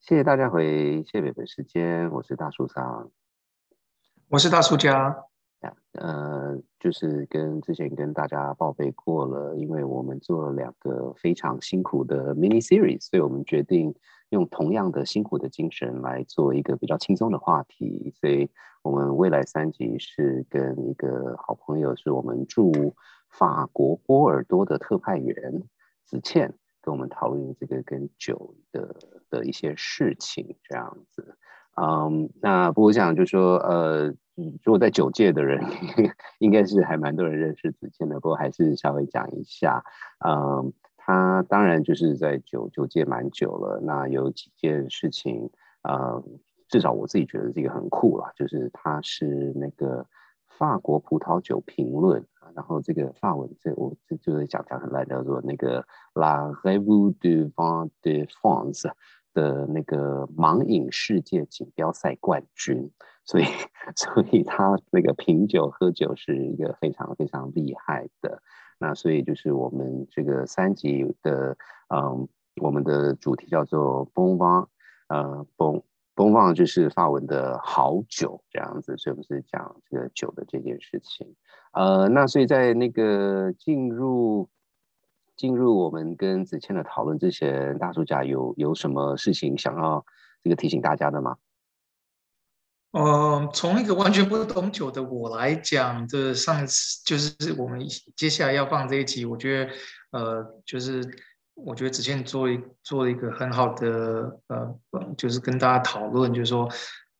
[0.00, 3.10] 谢谢大家回谢北北时间，我是大树桑，
[4.30, 5.24] 我是大树家。
[5.92, 13.94] 呃，就是跟之前跟大家报备过了，因为我们做了两个非常辛苦的 mini series，所以我们决定
[14.30, 18.14] 用同样的辛苦的精神来做一个比较轻松的话题。
[18.18, 18.48] 所以，
[18.82, 22.94] 我们未来三集是跟一个好朋友，是我们驻
[23.28, 25.62] 法国波尔多的特派员
[26.06, 28.96] 子倩，跟我们讨论这个跟酒的
[29.28, 31.36] 的一些事情，这样子。
[31.80, 34.08] 嗯，那不过我想就说，呃，
[34.62, 35.64] 如果在酒界的人，
[36.40, 38.16] 应该是还蛮多人认识子谦的。
[38.16, 39.82] 不过还是稍微讲一下，
[40.26, 43.80] 嗯，他当然就是在酒酒界蛮久了。
[43.82, 45.48] 那有几件事情，
[45.82, 46.22] 呃，
[46.68, 50.04] 至少我自己觉得这个很酷了，就是他是那个
[50.58, 58.90] 法国葡萄酒评论，然后这个法文这我这就是讲讲很烂，叫做那个 La Revue du Vin de France。
[59.32, 62.90] 的那个盲饮世界锦标赛冠军，
[63.24, 63.44] 所以
[63.94, 68.42] 所以他那个品酒喝酒是一个非常非常厉害的。
[68.80, 71.56] 那所以就是我们这个三级的，
[71.94, 72.26] 嗯，
[72.60, 74.66] 我们的主题叫做“bon vin，
[75.06, 81.34] 呃，“bon bon vin 就是法文的好酒这样子，所以我们是讲这个酒的这件事情。
[81.72, 84.48] 呃，那所以在那个进入。
[85.36, 90.04] 进入我们跟子谦的讨论之前，大叔家有有什么事情想要
[90.42, 91.38] 这个提醒大家的吗？
[92.92, 97.80] 嗯，从一个完全不懂酒的我来讲，这上次就是我们
[98.14, 99.72] 接下来要放这一集，我觉得
[100.10, 101.02] 呃，就是
[101.54, 104.78] 我觉得子谦做一做了一个很好的呃，
[105.16, 106.68] 就是跟大家讨论，就是说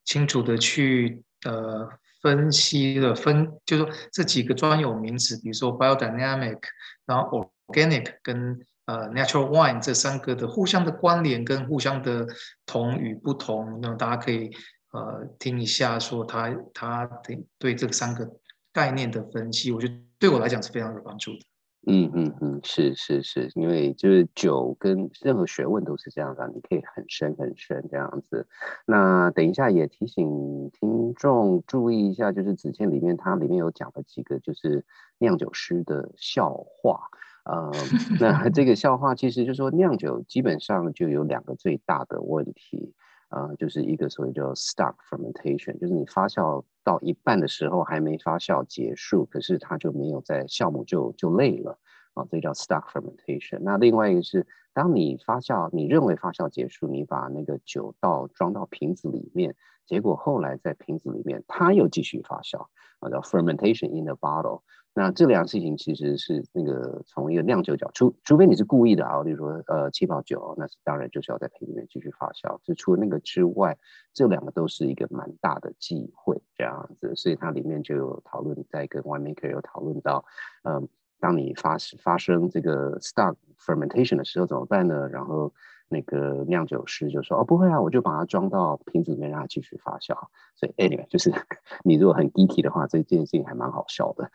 [0.05, 1.89] 清楚的去呃
[2.23, 6.59] 分析了分，就是说这几个专有名词，比如说 biodynamic，
[7.07, 7.51] 然后。
[7.71, 12.27] Organic 跟呃 Natural Wine 这三个的互相的关联跟互相的
[12.67, 14.51] 同与不同，那么大家可以
[14.91, 18.29] 呃听一下，说他他对对这三个
[18.73, 21.39] 概念的分析，我觉得对我来讲是非常有帮助的。
[21.87, 28.47] 嗯嗯嗯，是是是，因为就是酒跟任何学问都是这样的，你可以很深很深这样子。
[28.87, 34.85] 那等一下也提醒听众注意一下，就是子健里面它里面有讲了几个就是
[35.19, 37.09] 酿酒师的笑话。
[37.45, 37.73] 呃，
[38.21, 42.95] 那这个笑话其实就是说酿酒基本上就有两个最大的问题，
[43.31, 51.79] 呃，就是一个所谓叫 stuck fermentation，就是你发酵到一半的时候还没发酵结束，可是它就没有在酵母就就累了
[52.15, 53.61] 啊，这叫 stuck fermentation。
[53.61, 59.55] 那另外一个是，当你发酵，你认为发酵结束，你把那个酒倒装到瓶子里面，
[59.87, 62.67] 结果后来在瓶子里面它又继续发酵
[62.99, 64.63] 啊，叫 fermentation in the bottle。
[64.93, 72.59] 那这两事情其实是那个从一个酿酒角，除除非你是故意的啊，比如说呃气泡酒，那是当然就是要在瓶里面继续发酵。
[72.65, 73.79] 就除了那个之外，
[74.13, 80.25] 这两个都是一个蛮大的忌讳这样子，所以它里面就有讨论，在跟 winemaker 有讨论到，
[80.65, 80.89] 嗯，
[81.21, 85.09] 当你发发生这个 stuck fermentation 的时候怎么办呢？
[85.09, 85.55] 然后
[85.89, 90.17] 那个酿酒师就说哦不会啊，我就把它装到瓶子里面让它继续发酵。
[90.57, 91.33] 所以 anyway 就是
[91.85, 94.31] 你如果很 geeky 的话，这件事情还蛮好笑的。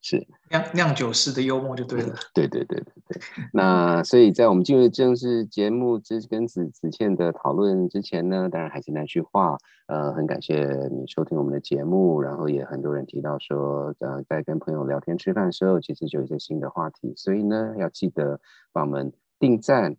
[0.00, 3.22] 是酿酿酒师的幽默就对了， 对对对对对。
[3.52, 18.40] 那所以在我们进入正式节目之跟子子倩的讨论之前呢，当然还是那句话，呃，很感谢你收听我们的节目，然后也很多人提到说，呃，在跟朋友聊天吃饭的时候，其实就有一些新的话题，所以呢，要记得
[18.72, 19.96] 帮我们订赞、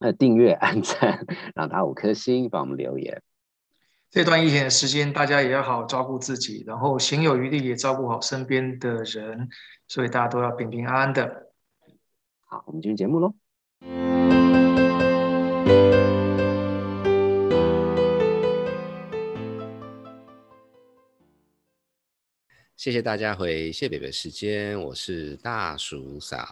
[0.00, 1.24] 呃订阅、按赞，
[1.54, 3.22] 然后打五颗星，帮我们留言。
[4.14, 9.48] 这段疫情的时间，大家也要好好照顾自己，然后行有余力也照顾好身边的人，
[9.88, 11.50] 所以大家都要平平安安的。
[12.46, 13.34] 好，我们进入节目喽。
[22.84, 26.46] 谢谢大家回谢北北时间，我是大叔嫂。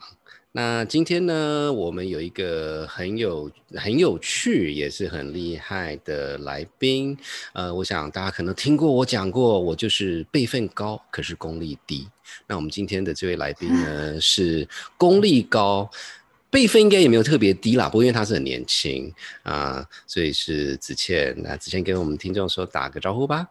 [0.53, 7.15] 那今天呢，我们有一个很有很有趣，也是很厉害的来宾。
[7.53, 12.09] 呃，我想大家可能听过我讲过，我就是辈分高，可是功力低。
[12.47, 14.67] 那我们今天的这位来宾呢， 是
[14.97, 15.91] 功力高，
[16.49, 19.13] 辈分应该也没有特别低啦，不过因为他是很年轻
[19.43, 21.35] 啊，所以是子倩。
[21.37, 23.51] 那子倩跟我们听众说打个招呼吧。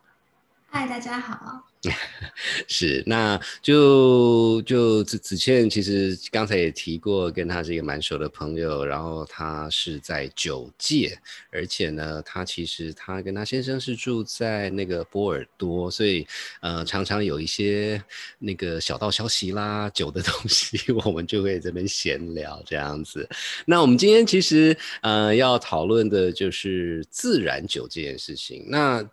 [0.71, 1.70] 嗨，大家好。
[2.67, 11.17] 是，那就就子子倩，其实刚才也提过，跟他是一个蛮熟的朋友，然后他是在九界，
[11.51, 16.27] 而且呢，他其实他跟他先生是住在那个波尔多，所以
[16.61, 17.99] 呃，常常有一些
[18.37, 23.27] 那个小道消息啦、酒的东西， 我们就会这边闲聊这样子。
[23.65, 29.03] 那我们今天其实呃要讨论的就是自然酒这件事情，那。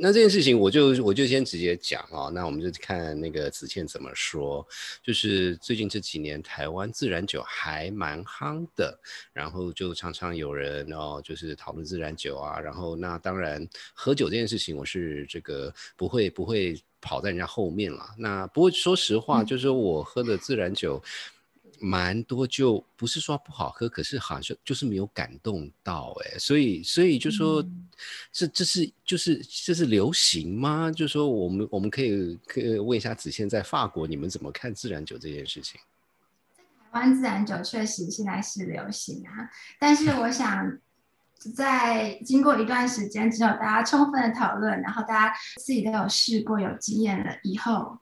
[0.00, 2.30] 那这件事情，我就我就先直接讲哦。
[2.32, 4.66] 那我们就看那个子倩怎么说。
[5.02, 8.98] 就是最近这几年，台湾自然酒还蛮夯的，
[9.32, 12.60] 然后就常常有人哦，就是讨论自然酒啊。
[12.60, 18.14] 然后那当然喝酒这件事情，我是这个不会不会跑在人家后面了。
[18.16, 21.02] 那不过说实话，就是说我喝的自然酒。
[21.80, 27.64] 蛮多就不是说不好喝，可是好像就是没有感动到哎，所以所以就说
[28.32, 30.90] 这这是就是这是流行吗？
[30.90, 35.80] 就说我们我们可以可以问一下子倩，在法国你们怎么看自然酒这件事情？
[36.56, 40.78] 在台湾自然酒确实现在是流行啊，但是我想
[41.54, 47.98] 在经过一段时间之后，大家充分的讨论，然后大家自己都有试过有经验了以后。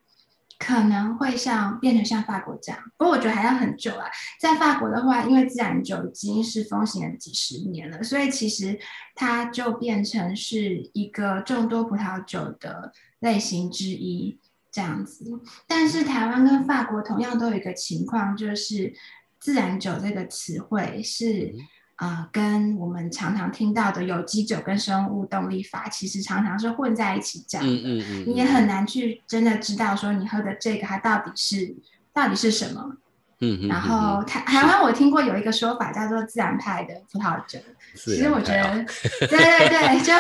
[0.59, 4.07] 可能会像变成像法国这样，不过我觉得还要很久啊。
[4.41, 8.79] 在法国的话，因为自然酒已经是风行了几十年了，所以其实
[9.15, 14.39] 它就变成是一个众多葡萄酒的类型之一
[14.73, 15.25] 这样子。
[15.67, 18.93] 但是台湾跟法国同样都有一个情况，就是
[19.39, 21.55] 自然酒这个词汇是。
[21.97, 27.69] 啊，跟我们常常听到的有机酒跟生物动力法，其实常常是混在一起讲的。
[27.69, 31.75] 嗯嗯嗯，你也很难去真的知道说你喝的这个它到底是
[32.13, 32.97] 到底是什么。
[33.41, 37.59] 嗯，然后台台湾我听过有一个说法叫做自然派的葡萄酒，
[37.95, 38.85] 其实我觉得，
[39.29, 40.13] 对对对，就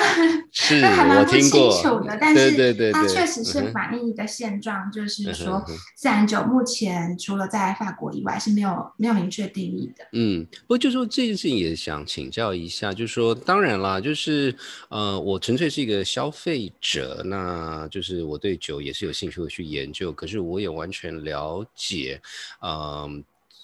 [0.81, 5.65] 就还蛮不清楚的，但是它确实是反映一个现状，就是说
[5.95, 10.05] 自然酒目前除了在法国以外是没有没有明确定义的。
[10.13, 14.55] 嗯，不过就说这件事情也想请教一下，就是说当然啦，就是
[14.91, 22.21] 呃，我纯粹是一个消费者，那就是我对酒也是有兴趣的去研究，可是我也完全了解，
[22.61, 23.06] 呃。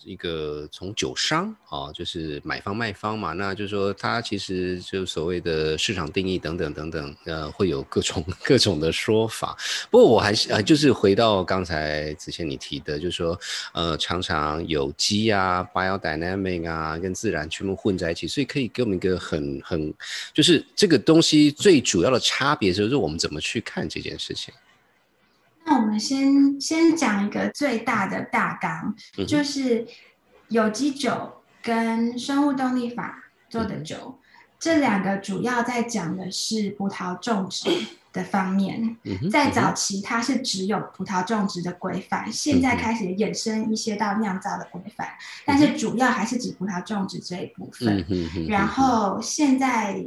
[0.04, 9.56] 一个从酒商啊，就是买方卖方嘛，那就是说它其实就所谓的市场定义等等等等，呃，会有各种各种的说法。
[9.90, 13.38] 不过我还是呃，就是回到刚才之前你提的，就是说
[13.72, 19.94] 呃，常常有机啊、biodynamic 啊，跟自然全部混在一起，所以可以给我们一个很很，
[20.32, 24.52] 就是这个东西最主要的差别就是我们怎么去看这件事情。
[25.72, 28.94] 那我们先先讲一个最大的大纲，
[29.26, 29.86] 就是
[30.48, 34.18] 有机酒跟生物动力法做的酒，
[34.58, 37.70] 这两个主要在讲的是葡萄种植
[38.12, 38.98] 的方面。
[39.30, 45.08] 在早期，它是只有葡萄种植的规范，现在开始衍生一些到酿造的规范，
[45.46, 48.04] 但是主要还是指葡萄种植这一部分。
[48.46, 50.04] 然后现在。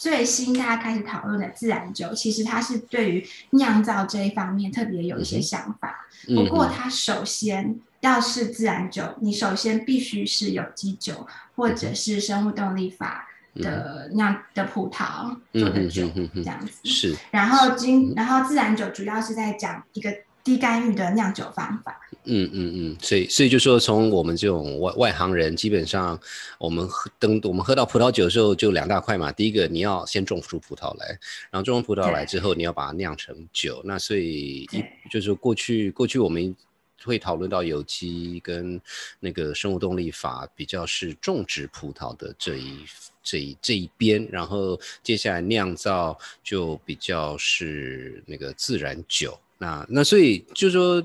[0.00, 6.06] 最新大家开始讨论的自然酒，其实它是对于酿造这一方面特别有一些想法。
[6.26, 16.72] 不过它首先要是自然酒，你首先必须是有机酒或者是生物动力法的酿的葡萄做的酒这样子。
[16.84, 17.14] 是。
[17.30, 20.10] 然后今然后自然酒主要是在讲一个
[20.42, 22.00] 低干预的酿酒方法。
[22.24, 26.20] 嗯嗯嗯，所以所以就说，从我们这种外外行人，基本上
[26.58, 29.32] 我们喝等我们喝到葡萄酒的时候，就两大块嘛。
[29.32, 31.18] 第一个，你要先种出葡萄来，
[31.50, 33.80] 然后种出葡萄来之后，你要把它酿成酒。
[33.84, 36.54] 那所以一就是过去过去我们
[37.02, 38.78] 会讨论到有机跟
[39.18, 42.84] 那个生物动力法，比较是种植葡萄的这一
[43.22, 49.36] 这一这一边，然后接下来酿造就比较是那个自然酒。
[49.56, 51.02] 那那所以就说。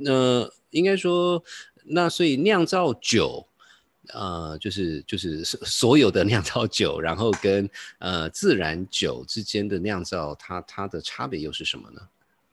[0.00, 1.42] 那应该说，
[1.84, 3.46] 那所以酿造酒，
[4.12, 12.00] 呃，就是就是所所有的酿造酒，然后跟呃自然酒之间的酿造，它它的差别又是什么呢？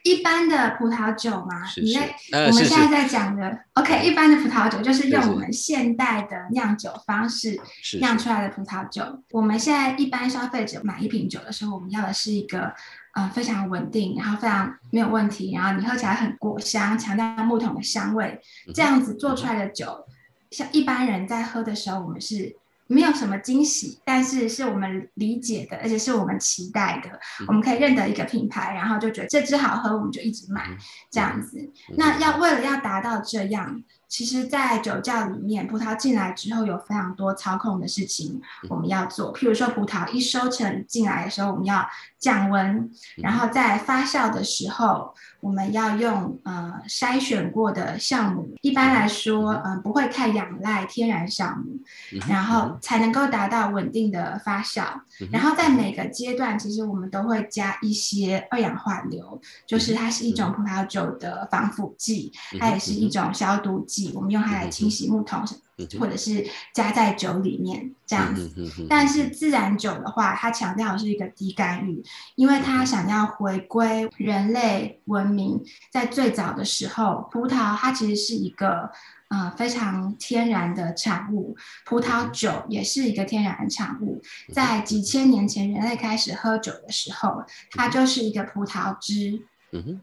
[0.04, 2.13] 一般的葡萄酒嘛，你在
[2.48, 7.58] 我们现在在讲的，OK，一般的葡萄酒就是用我们现代的酿酒方式
[8.02, 9.24] 酿出来的葡萄酒。
[9.32, 12.74] 我们现在一般消费者买一瓶酒的时候，我们要的是一个。
[13.13, 18.41] 呃，非常稳定，然后非常没有问题，然后你喝起来很果香，强调木桶的香味，
[18.74, 20.05] 这样子做出来的酒，
[20.50, 22.55] 像一般人在喝的时候，我们是
[22.88, 30.70] 没有什么惊喜，但是是我们理解的，而且是我们期待的，我们可以认得一个品牌，然后就觉得这支好喝，我们就一直买
[31.12, 31.72] 这样子。
[31.96, 33.84] 那要为了要达到这样。
[34.13, 38.39] 其实，在酒窖里面，葡萄进来之后有非常多操控的事情
[38.70, 39.34] 我们要做。
[39.34, 41.84] 譬如说，葡萄一收成进来的时候，我们要
[42.20, 48.48] 降温，然后在发酵的时候，我们要用呃筛选过的酵母。
[48.62, 51.79] 一般来说，嗯，不会太仰赖天然酵母，
[52.29, 54.84] 然后才能够达到稳定的发酵。
[55.32, 64.03] 然后在每个阶段，其实我们都会加一些二氧化硫，就是它是一种葡萄酒的防腐剂，它也是一种消毒剂。
[64.14, 65.44] 我们用它来清洗木桶，
[66.00, 68.52] 或者是加在酒里面这样子。
[68.90, 72.04] 但是自然酒的话，它强调的是一个低干预，
[72.36, 75.64] 因为它想要回归人类文明。
[75.92, 78.90] 在最早的时候，葡萄它其实是一个
[79.30, 81.56] 呃非常天然的产物，
[81.86, 84.22] 葡萄酒也是一个天然的产物。
[84.52, 89.44] 在几千年前，人类开始喝酒的时候，它就是一个葡萄汁。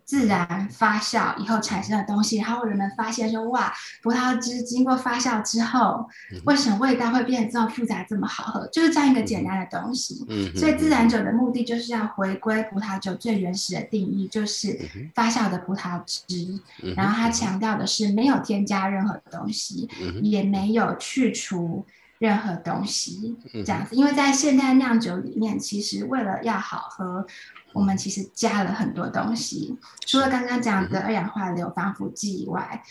[0.04, 3.72] 自然发酵以后产生的东西，然后人们发现说，哇，
[4.02, 6.08] 葡萄汁经过发酵之后，
[6.44, 8.66] 为什么味道会变得这么复杂、这么好喝？
[8.68, 10.26] 就是这样一个简单的东西。
[10.56, 14.78] 所以自然酒的目的就是要回归葡萄酒最原始的定义，就是
[15.14, 16.60] 发酵的葡萄汁。
[16.96, 19.88] 然后它强调的是没有添加任何东西，
[20.22, 21.84] 也没有去除
[22.20, 23.96] 任何东西，这样子。
[23.96, 27.26] 因为在现代酿酒里面，其实为了要好喝。
[27.72, 32.82] 我们其实加了很多东西，除了刚刚讲的二氧化硫防腐剂以外，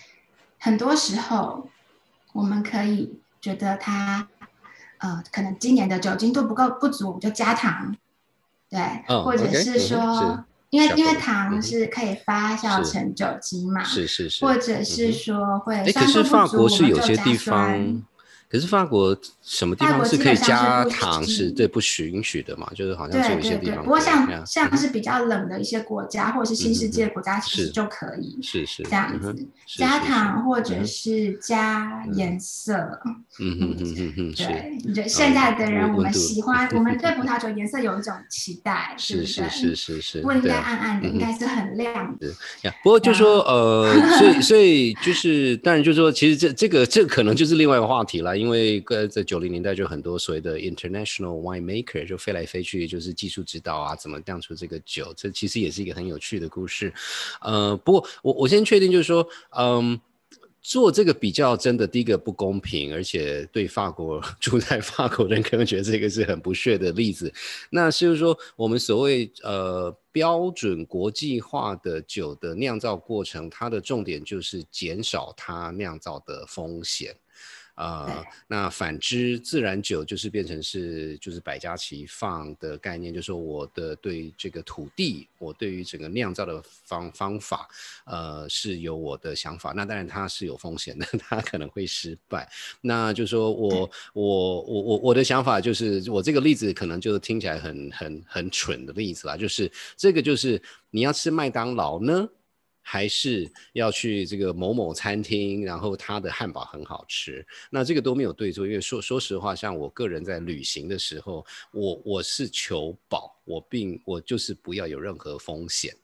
[0.58, 1.68] 很多时候
[2.32, 4.26] 我们可以觉得它，
[5.00, 7.94] 呃，可能今年的酒精度不够不足，我们就加糖，
[8.70, 8.80] 对，
[9.26, 18.02] 或者是说，因为因为糖是可以发酵成酒精嘛，是是是，或者是说会酸度不足，我们就加酸。
[18.50, 21.24] 可是法国什么地方是可以加糖？
[21.24, 22.68] 是对不允许的嘛？
[22.76, 23.84] 就是好像有一些地方。
[23.84, 29.36] 不过像像是比较冷的一些国家，或者是新世界国家，其实就可以是是这样子
[29.78, 32.74] 加糖，或者是加颜色。
[33.40, 42.28] 嗯嗯嗯嗯嗯，对，现在的人我们喜欢，我们对葡萄 酒颜色有一种期待，是是是是是，不应该暗暗的，应该是很亮的。
[42.64, 48.39] 呀，不过就说呃，所以 所以就是，当然就是说，其实这这个这可能就是另外一个话题了。
[48.40, 48.82] 因为
[49.12, 56.94] 在九零年代就很多所谓的 international wine maker 就飞来飞去，就是技术指导啊，怎么酿出这个酒，这其实也是一个很有趣的故事。
[57.42, 59.28] 呃，不过我我先确定就是说，
[59.58, 60.00] 嗯，
[60.62, 67.34] 做这个比较真的第一个不公平，而且对法国 住在法国人可能觉得这个是很不屑的例子。
[67.70, 77.16] 那就是说我们所谓呃标准国际化的酒的酿造过程，它的重点就是减少它酿造的风险。
[77.80, 87.70] 呃，那反之，自然酒就是变成是就是百家齐放的概念，就是说我的对这个土地，我对于整个酿造的方方法，
[88.06, 89.72] 呃，是有我的想法。
[89.72, 92.50] 那当然它是有风险的， 它可能会失败。
[92.82, 102.28] 那就说我我我我我的想法就是，我这个例子可能就是听起来很很很蠢的例子啦，就是这个就是你要吃麦当劳呢？
[102.92, 115.96] 还是要去这个某某餐厅，然后他的汉堡很好吃，那这个都没有对错，因为说说实话，像我个人在旅行的时候，我我是求饱，我并我就是不要有任何风险。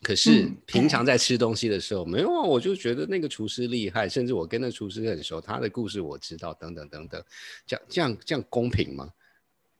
[0.00, 7.20] 可是平常在吃东西的时候，没有啊，我就觉得那个厨师厉害，甚至我跟那厨师很熟，他的故事我知道，等等等等，
[7.66, 9.12] 这样这样这样公平吗？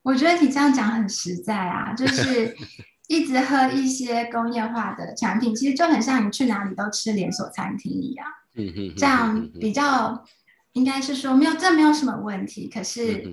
[0.02, 2.52] 我觉得你这样讲很实在啊，就是。
[3.08, 8.26] 一直喝一些工业化的产品，其实就很像你去哪里都吃连锁餐厅一样。
[8.54, 10.24] 嗯哼，这样比较
[10.74, 12.68] 应该是说没有，这没有什么问题。
[12.68, 13.26] 可是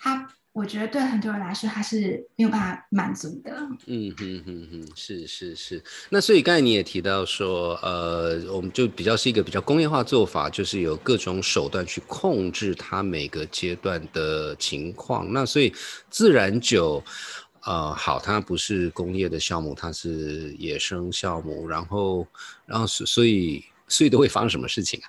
[0.00, 3.52] 它，我觉得对很多人来说，它是没有办法满足的。
[3.86, 5.80] 嗯哼哼哼，是是是。
[6.08, 15.32] 那所以刚才你也提到说，呃，我们就比较是一个比较工业化做法，就是有各种手段去控制它每个阶段的情况。
[15.32, 15.72] 那所以
[16.08, 17.00] 自然酒。
[17.64, 22.26] 呃，好，它不是工业的酵母，它是野生酵母，然后，
[22.64, 25.08] 然后所以所以都会发生什么事情啊？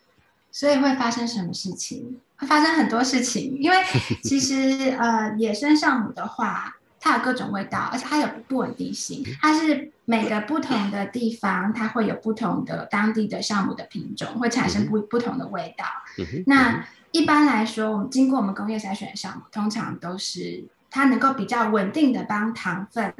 [0.52, 2.18] 所以会发生什么事情？
[2.36, 3.76] 会发生很多事情，因为
[4.22, 15.86] 其实呃，野生酵母的话，它有各种味道，而且它有不稳定性，它是每个不同的地方，它会有不同的当地的酵母的品种，会产生不不同的味道。
[16.44, 20.62] 那一般来说，我们经过我们工业筛选的酵母，通常都是。
[20.96, 23.12] 它能够比较稳定的帮糖分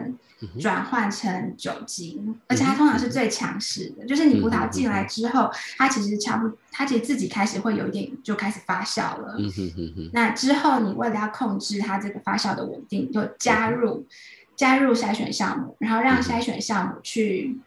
[0.58, 4.06] 转换成酒精，而且它通常是最强势的。
[4.06, 9.36] 就是你葡萄进来之后，它其实差不，它其实自己开始会有一点就开始发酵了。
[9.38, 14.06] 嗯那之后你为了要控制它这个发酵的稳定，就加入
[14.56, 17.58] 加入筛选项目，然后让筛选项目去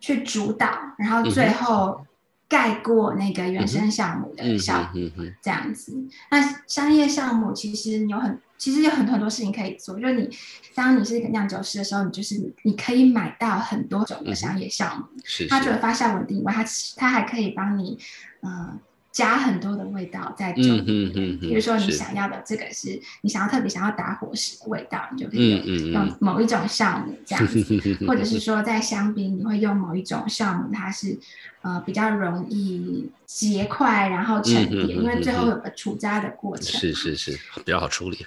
[0.00, 0.68] 去主导，
[0.98, 2.04] 然后最后。
[2.46, 5.96] 盖过那个原生项目的效果，嗯嗯这样子。
[6.30, 9.98] 那商业项目其实你有很，其实有很多很多事情可以做。
[9.98, 10.28] 就是你
[10.74, 16.64] 当你是一个酿酒师的时候，你就是你你可以买到很多种的商业项目，是它除了，发酵稳定以外，它
[16.96, 17.98] 它还可以帮你
[18.40, 18.78] 呃
[19.14, 21.38] 加很多的味道在酒里嗯嗯嗯。
[21.40, 27.64] 嗯比如说你想要的这个是你想要特别想要打火石的味道，你就可以用嗯某一种酵母这样子。
[28.00, 31.16] 嗯，或者是 说在香槟你会用某一种酵母，它是
[31.62, 36.80] 呃比较容易结块，然后沉淀，因为最后有个除渣的过程。
[36.80, 38.26] 是是是，比较好处理。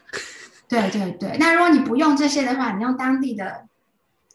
[0.69, 1.35] 对对对。
[1.37, 3.65] 那如果你不用这些的话，你用当地的，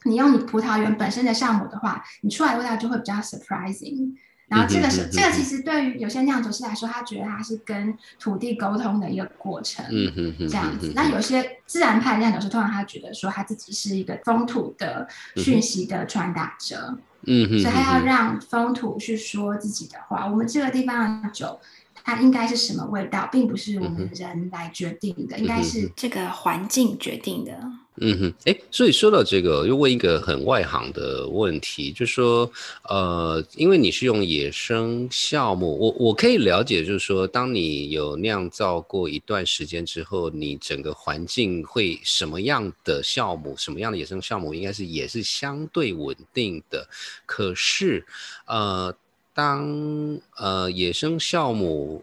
[0.05, 4.13] 你用你葡萄园本身的酵母的话，你出来的味道就会比较 surprising。
[4.53, 9.83] 然后这个是、这个其实对于有些酿酒师来说，他觉得他是跟土地沟通的一个过程。
[9.89, 20.27] 嗯嗯嗯，这样子嗯，那有些自然派酿酒师，通常他觉得说他自己是一个风土的讯息的传达者，嗯哼，所以他要让风土去说自己的话。
[20.27, 21.59] 我们这个地方的酒，
[22.05, 27.59] 它应该是什么味道，并不是我们人来决定的，应该是这个环境决定的。
[27.97, 32.51] 嗯哼，哎，所以说到这个，又问一个很外行的问题，就说，
[32.89, 46.89] 呃，因为你是用野生酵母，我我可以了解，就是说，当你有酿造过一段时间之后，你整个环境会什么样的酵母，什么样的野生酵母，应该是也是相对稳定的。
[47.27, 48.07] 可是，
[48.47, 48.97] 呃，
[49.35, 52.03] 当呃野生酵母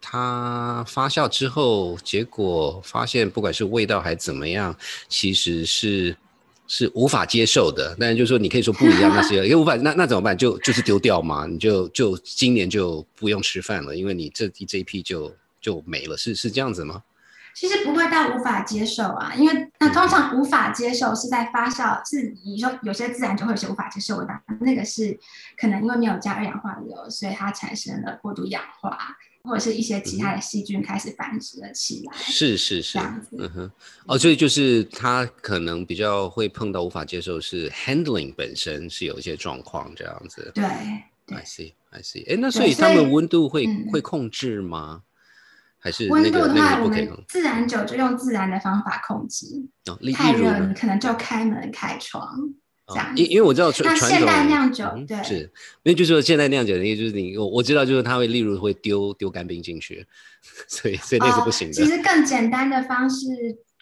[0.00, 4.74] 它发酵之后，结果发现不管是味道还怎么样，
[5.08, 6.16] 其实是
[6.66, 7.96] 是无法接受的。
[7.98, 10.36] 但是就是说，你可以说不一样，那是 因为无法，那那怎么办？
[10.36, 11.46] 就就是丢掉嘛？
[11.46, 17.02] 你就就今年就不用吃饭了，因为你这这一批就就没了，是是这样子吗？
[17.54, 25.18] 其实不会到无法接受啊，因为那通常无法接受是在发酵，是你说有些自然就会有些无法接受味道，那个是
[25.60, 28.96] 可能因为没有加二氧化硫，所以它产生了过度氧化，
[29.42, 32.16] 或者是一些其他的细菌开始繁殖了起来。
[32.18, 33.70] 是是是这样子，嗯哼，
[34.06, 40.50] 哦，所以就是他可能比较会碰到无法接受，是 handling 本身是有一些状况这样子。
[40.54, 40.64] 对
[41.26, 42.30] 对 I see, I see。
[42.30, 45.02] 哎，那所以他们温度会嗯会控制吗？
[45.80, 49.46] 还是那温度个那的话，我个不可自然酒就用自然的方法控制，
[49.86, 52.52] 哦，例太热例如你可能就开门开窗。
[52.88, 55.40] 这哦样因因为我知道传那传统现代酿酒嗯对是，
[55.82, 60.06] 因为就是说现代酿酒的意思就是你我我知道就是他会例如会丢丢干冰进去，
[60.68, 61.82] 所以所以那是不行的。
[61.82, 63.26] 哦其实更简单的方式，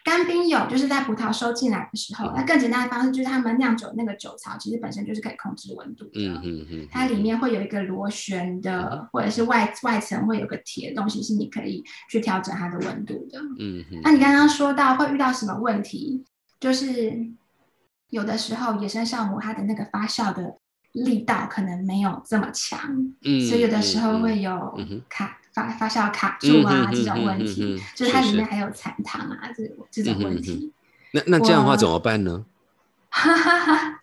[0.05, 6.11] 干冰有，就是在葡萄收进来的时候，嗯那更简单的方式就是他们酿酒那个酒槽，其实本身就是可以控制温度的。
[6.15, 13.39] 嗯嗯嗯，它里面会有一个螺旋的，或者是外外层会有个铁的东西，是你可以去调整它的温度的。
[13.59, 16.25] 嗯嗯那你刚刚说到会遇到什么问题？
[16.59, 17.13] 就是
[18.11, 20.57] 有的时候野生酵母它的那个发酵的
[20.93, 22.81] 力道可能没有这么强，
[23.23, 30.73] 嗯，所以有的时候嗯会有卡发发酵卡住啊、这种问题嗯，就是它里面还有残糖啊这这种问题。
[31.13, 32.45] 那那这样的话怎么办呢？
[33.09, 34.01] 哈哈哈，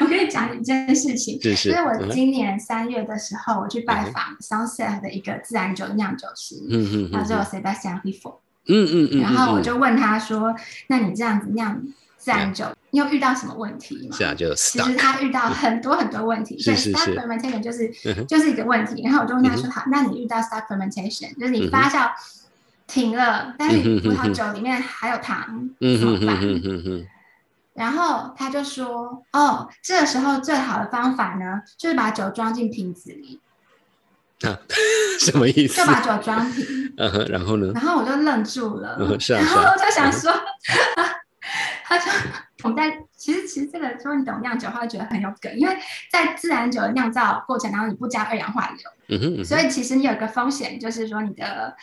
[0.00, 10.54] 我跟你讲一件事情，是是就是我今年三月的时候，我去拜访 Sunset 的一个自然酒酿酒师，嗯嗯他叫嗯 Sebastian h i f o 嗯嗯嗯，然后我嗯就问他说
[10.88, 11.80] ：“那你这样子酿
[12.22, 14.94] 自然酒，你有遇到什么问题吗？”是啊，就其实。
[14.94, 19.02] 他遇到很多很多问题，所以是是 stock 是 fermentation 就是嗯就是一个问题。
[19.02, 22.08] 然后我就问他嗯说：“好，那你遇到 stock fermentation，就是你发酵
[22.86, 26.38] 停了，但是你葡萄酒里面还有糖，嗯怎么办？”
[27.74, 33.40] 然后他就说：“哦，这个时候最好的方法呢，就是把酒装进瓶子里，
[34.42, 34.56] 啊，
[35.18, 35.86] 什么意思就？
[35.86, 36.64] 把酒装瓶。
[36.98, 37.72] 嗯哼，然后呢？
[37.74, 40.30] 然后我就愣住了，嗯是啊然后我就想说，
[41.92, 42.12] 他说
[42.62, 45.76] 我们在其实其实这个说你懂酿酒的话，会觉得很有梗，因为
[46.10, 51.76] 在自然酒的酿造过程当中，你不加二氧化硫，嗯哼嗯哼，所以其实你有个风险，就是说你的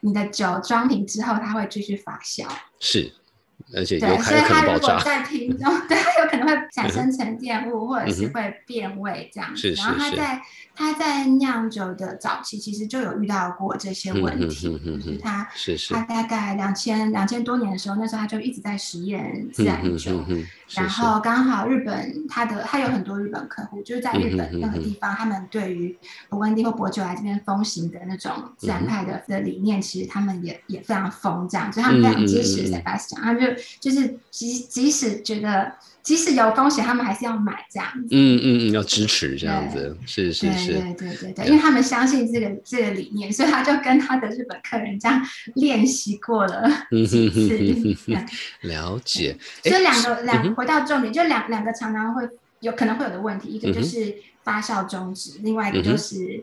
[0.00, 2.46] 你的酒装瓶之后，它会继续发酵。
[2.78, 3.12] 是，
[3.74, 4.94] 而且有对，还有可所以它能爆炸。
[4.94, 9.60] 如果在瓶中，对它有可能会产生沉淀物，或者是会变味这样子。
[9.60, 10.40] 是是然后它在
[10.74, 20.12] 它在酿酒的早期，其实就有遇到过这些问题，就是它是是它大概两千两千多年的时候，那时候它就一直在实验自然酒。
[20.12, 25.96] 嗯哼哼然后刚好日本，它的它有很多日本客户，就是在日本那个地方，他们对于
[26.28, 38.08] 勃艮第或薄酒来这边风行的那种自然派的的理念，其实他们也也非常疯，这样，所以他们非常支持嗯嗯嗯嗯 Sebastian，他们就就是即即使觉得即使有风险，他们还是要买这样子。
[38.10, 45.22] 嗯嗯嗯，要支持这样子，是是是，对对对对，因为他们相信这个这个理念，所以他就跟他的日本客人这样
[45.54, 47.96] 练习过了嗯几次哼哼哼。
[48.06, 48.26] 这样
[48.62, 49.36] 了解。
[49.62, 52.26] 所以两个两回到重点，就两两个常常会
[52.60, 56.42] 有可能会有的问题，一个就是发酵终止，另外一个就是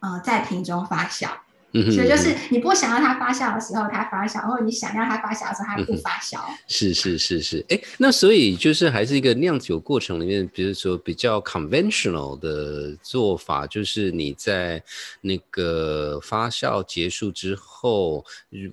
[0.00, 1.28] 呃在瓶中发酵。
[1.72, 6.40] 所以就是你不想要它发酵的时候它发酵，或者你想要它发酵的时候它不发酵。
[6.66, 14.82] 是是是是，哎，那所以就是还是一个酿酒过程里面，比如说比较 conventional 的做法，就是你在
[15.20, 18.24] 那个发酵结束之后，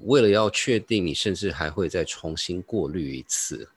[0.03, 3.67] 为了要确定，你甚至还会再重新过滤一次。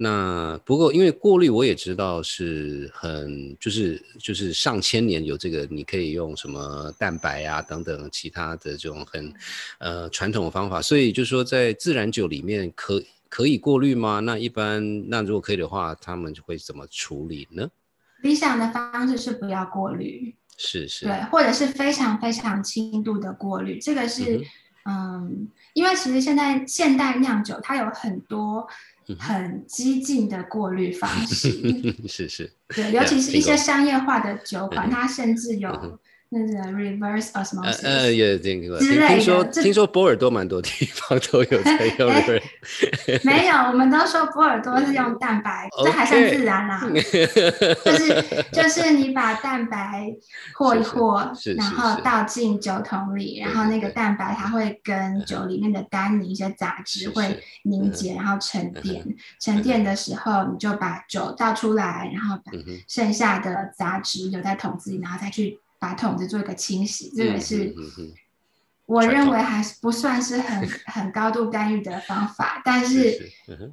[0.00, 9.34] 那不过，因为过滤我也知道是很就是就是上千年有这个，你可以用什么蛋白啊等等其他的这种很
[9.78, 14.20] 呃传统的方法，所以就是说在自然酒里面可可以过滤吗？
[14.20, 17.68] 那一般那如果可以的话，他们会怎么处理呢？
[18.22, 24.44] 理想的方式是不要过滤，是是，对，或者是非常非常轻度的过滤，这个是
[24.84, 28.64] 嗯，因为其实现在现代酿酒它有很多。
[29.16, 31.50] 很激进的过滤方式，
[32.08, 35.98] 是是，对，尤其是一些商业化的酒馆，它甚至有。
[36.30, 38.78] 那个 reverse osmosis，呃，也听过。
[38.78, 42.10] 听说听说波尔多蛮多地方都有 在用。
[43.24, 46.82] 没有，我们都说波尔多是用蛋白，这还算自然啦。
[47.82, 50.14] 就是就是你把蛋白
[50.52, 59.02] 和一和，然后倒进酒桶里，然后那个蛋白它会跟酒里面的单宁一些杂质会凝结，然后沉淀。
[59.40, 62.52] 沉淀的时候，你就把酒倒出来，然后把
[62.86, 65.58] 剩下的杂质留在桶子里，然后再去。
[65.78, 67.74] 把桶子做一个清洗，这个是
[68.86, 73.30] 我认为还是不算是很 很高度干预的方法，但是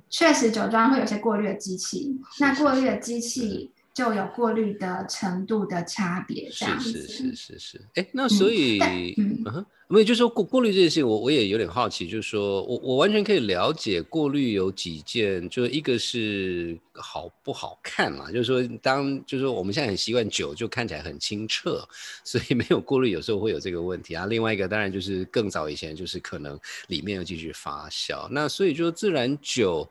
[0.09, 8.79] 确实酒庄会有些过滤的机器，那过滤的机器就有过滤的程度的差别，这样子是是是是，哎，那所以
[9.17, 9.65] 嗯。
[9.87, 21.87] 没有，就是说过过滤这件事情，我我也有点好奇，就是说我我完全可以了解过滤有几件，就是一个是好不好看嘛，就是说当就是说我们现在很习惯酒就看起来很清澈，
[22.23, 24.25] 所以没有过滤有时候会有这个问题啊。
[24.25, 29.87] 另外一个当然就是更早以前就是可能里面又继续发酵，那所以就自然酒，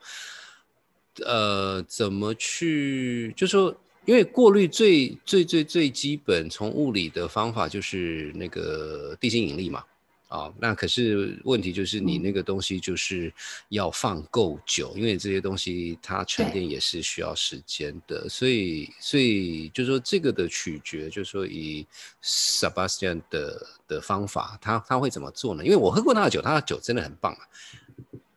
[1.24, 3.72] 呃，怎么去就说。
[4.04, 9.82] 因为过滤最最最最基本，从物理的方法就是那个地心引力嘛，
[10.28, 13.32] 啊，那可是问题就是你那个东西就是
[13.70, 21.86] 要放够久，因为这些东西它沉淀也是需要时间的，所以所以就说这个的取决，就是说以
[22.22, 25.64] Sebastian 的的方法，他他会怎么做呢？
[25.64, 27.40] 因为我喝过他的酒，他的酒真的很棒啊。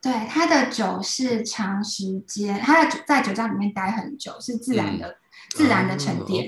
[0.01, 5.17] 对，它的酒是长时间，它的在酒窖里面待很久，是自然的。
[5.51, 6.45] 自然的沉淀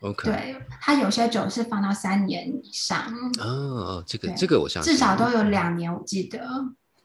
[0.00, 3.00] ，OK，对，它有些酒是放到三年以上。
[3.38, 6.40] 哦，这个这个我相信，至少都有两年，我记得。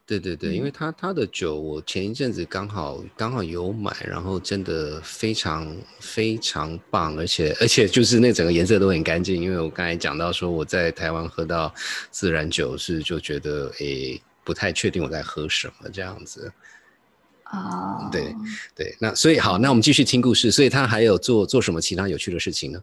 [0.04, 9.40] 对对对，因为他他的酒，我前一阵子刚好刚好有买，然后真的非常非常棒，而且而且就是那整个颜色都很干净。
[9.40, 11.72] 因为我刚才讲到说我在台湾喝到
[12.10, 16.50] 自然酒是就觉得诶不太确定我在喝什么这样子。
[17.52, 18.34] 哦，对
[18.74, 20.50] 对，那所以好，那我们继续听故事。
[20.50, 22.82] 所以他还有做做什么其他有趣的事情呢？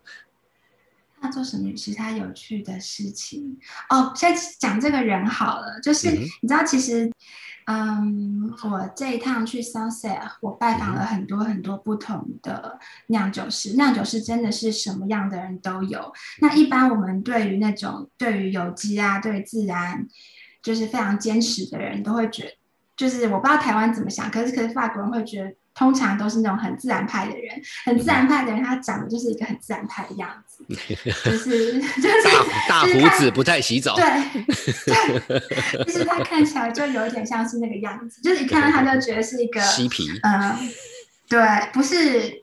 [1.19, 3.57] 他做什么其他有趣的事情？
[3.89, 5.79] 哦，先讲这个人好了。
[5.81, 7.11] 就是你知道，其实，
[7.65, 13.73] 嗯，我这一趟去 Sunset，我拜访了很多很多不同的酿酒师。
[13.75, 16.13] 酿酒师真的是什么样的人都有。
[16.41, 20.07] 那一般我们对于那种对于有机啊，对自然，
[20.65, 22.49] 就是非常坚持的人，都会觉得。
[22.97, 30.63] 就是我不知道台湾怎么想，可是可是法国人会觉得，通常都是那种很自然派的人，很自然派的人，他长得就是一个很自然派的样子，
[31.25, 34.05] 就是 就是大大胡子，不太洗澡，对
[34.85, 40.55] 对，就是他看起来就有点像是那个样子，就是一看到他就觉得是一个 嬉皮，嗯，
[41.27, 41.41] 对，
[41.73, 42.41] 不是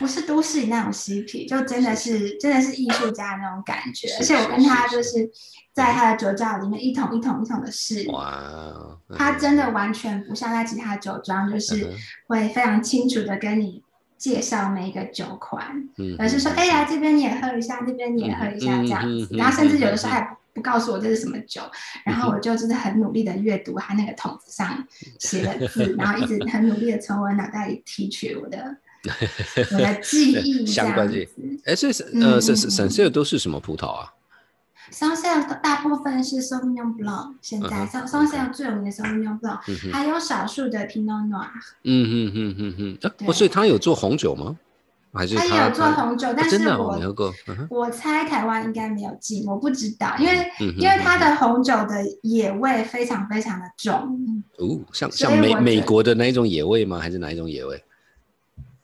[0.00, 5.30] 不是都市里那种嬉皮，就真的是真的是艺术家的那种感觉，而且我跟他就是。
[5.72, 8.98] 在他的酒窖里面一桶一桶一桶的试，哇！
[9.16, 11.88] 他真的完全不像在其他酒庄，就是
[12.26, 13.80] 会非常清楚的跟你
[14.18, 19.28] 介绍每一个酒款，而是说，哎呀，这边你也喝一下，那边你也喝一下这样子。
[19.36, 21.62] 然后甚至有的时候还不告诉我这是什么酒，
[22.04, 24.84] 然后我就真的很努力的阅读他那个桶子上
[25.20, 28.76] 写的字， 然后一直很努力的从我脑袋里提取我的
[29.72, 31.26] 我的 记忆相关子。
[31.64, 34.12] 哎，所以呃，省省省的都是什么葡萄啊？
[34.90, 41.46] 双 sale 的大部分是 Sauvignon Blanc，现在双双 sale 最有名的 Sauvignon Blanc，还有少数的 Pinot Noir。
[41.84, 44.56] 嗯嗯嗯嗯嗯，哦，所以他有做红酒吗？
[45.12, 46.32] 还是他有做红酒？
[46.36, 47.32] 但是我没喝过。
[47.68, 53.92] 我猜台湾应该没有进，我不知道，因为因为它的红酒的野味非常非常的重。
[54.58, 56.98] 哦，像像美美国的那一种野味吗？
[56.98, 57.80] 还是哪一种野味？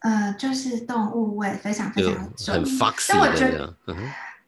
[0.06, 3.76] 呃，就是动物味非常非常重，很 foxy 但我觉得。
[3.88, 3.96] 嗯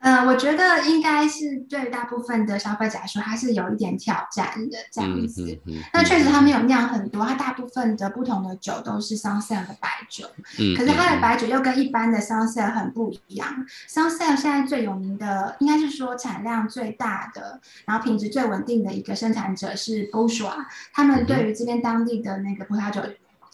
[0.01, 5.45] 呃，我觉得应该是对大部分的消费者来说，它是有一点挑战的这样子。
[5.67, 10.25] 嗯嗯那确实，它没有酿很多，它大部分的不同的酒都是 Sunset 的白酒，
[10.61, 13.67] 嗯可是它的白酒又跟一般的 Sunset 很不一样。
[13.89, 23.03] Sunset 现在最有名的，应该是说产量最大的，然后品质最稳定的一个生产者是 Bourgeois，他们对于这边当地的那个葡萄酒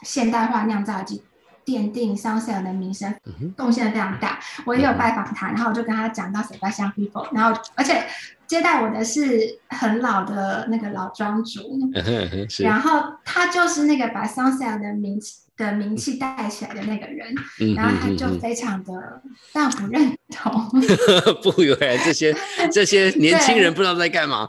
[0.02, 1.22] 现代化酿造以及
[1.64, 3.14] 奠定 Sunset 的名声
[3.56, 4.38] 贡献非常大。
[4.64, 8.04] 我也有拜访他，然后我就跟他讲到 Sebastian People，然后而且
[8.46, 11.60] 接待我的是很老的那个老庄主，
[12.58, 19.22] 然后他就是那个把的名气的名气带起来的那个人，嗯然后他就非常的
[19.52, 20.68] 但不认同。
[20.74, 20.82] 嗯
[21.42, 22.34] 不以为这些
[22.72, 24.48] 这些年轻人不知道在干嘛。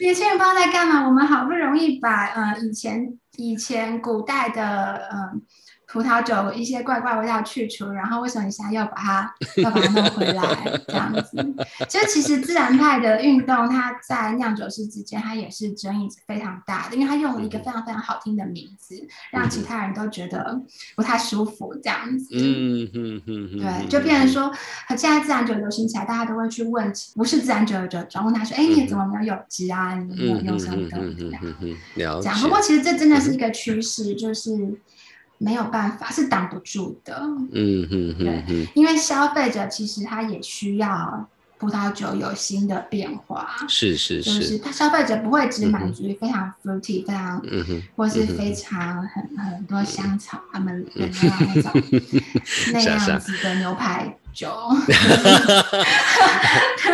[0.00, 5.40] 年轻人不知道在干嘛，我们好不容易把呃以前以前古代的嗯、
[5.92, 10.42] 葡萄酒一些怪怪味道去除，然后为什么你现在要把它要把它弄回来
[10.88, 11.36] 这样子？
[11.86, 18.94] 就其实自然派的运动，它在酿酒师之间，它也是争议非常大的，因为它用了一个非常非常好听的名字，
[19.30, 20.60] 让其他人都觉得
[20.96, 22.28] 不太舒服这样子。
[22.32, 24.50] 嗯嗯嗯嗯，对，就变成说，
[24.96, 29.94] 现在自然酒流行起来，大家都会去问不是自然酒的酒庄，问他说：“哎，你怎么没有有机啊？
[29.94, 30.98] 你没有嗯用什么的？”
[31.92, 32.00] 这
[32.30, 32.38] 样。。
[32.40, 34.50] 不过其实这真的是一个趋势，就是
[35.42, 37.20] 没有办法，是挡不住的。
[37.52, 41.28] 嗯嗯嗯对，因为消费者其实他也需要
[41.62, 44.58] 葡萄酒有新的变化，是是就是。
[44.72, 50.84] 消费者不会只满足于非常 fruity、非常嗯哼，或是非常很很多香草，他们
[52.72, 54.48] 那 样子的牛排酒？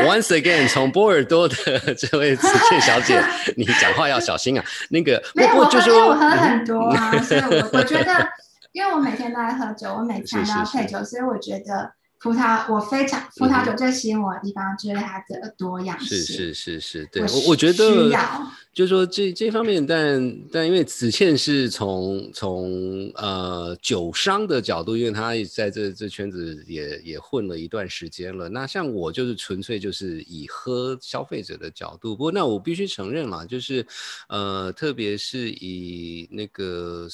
[0.04, 1.54] Once again，从波尔多的
[1.94, 3.18] 这位子倩小姐，
[3.56, 4.62] 你讲话要小心啊。
[4.90, 8.28] 那个，没有，我就是，因为我说，喝很多啊，所以我我觉得，
[8.72, 16.18] 因为我每天都在喝酒，我每餐都要配酒，所以我觉得葡萄，我非常葡萄酒最吸引我的地方就是它的多样性。
[16.18, 28.48] 是是是是，对我我我觉需得要就是说这这方面，但但因为子倩是从从呃酒商的角度，因为他在这这圈子也也混了一段时间了。
[28.48, 33.86] 那像我就是纯粹就是以喝消费者的角度，不过那我必须承认嘛，就是
[34.28, 37.06] 呃特别是以那个。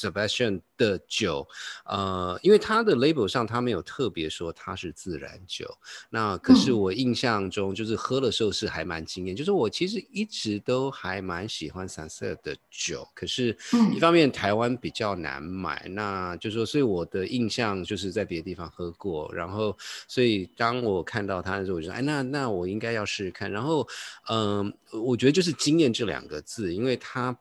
[0.00, 1.46] Sebastian 的酒，
[1.84, 5.66] 呃，因为它的 label 上它没有特别说它是自然酒，
[6.08, 19.76] 那可是嗯我印象中就是喝的时候是还蛮惊艳，就是我其实一直都还蛮喜欢 Sunset 的酒，可是嗯一方面台湾比较难买，那就说所以我的印象就是在别的地方喝过，然后
[20.08, 23.86] 所以当我看到它的时候，我就说，哎，那那我应该要试试看，然后
[24.30, 27.36] 嗯、我觉得就是惊艳这两个字，因为它。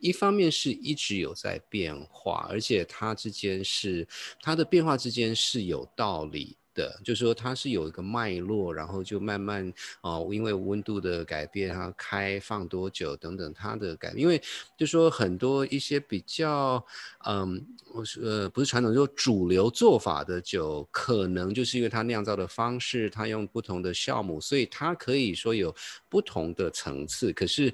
[0.00, 4.06] 一方面是一直有在变化，而且它之间是
[4.40, 14.42] 它的变化之间是有道理的，就是说它是有一个脉络，然后就慢慢哦、因为温度的改变，它开放多久等等它的改，因为
[14.76, 16.84] 就说很多一些比较
[17.26, 25.74] 嗯，我是呃不是传统，就主流做法的酒，可能就是因为它酿造的方式，它用不同的酵母，所以它可以说有
[26.10, 27.72] 不同的层次，可是。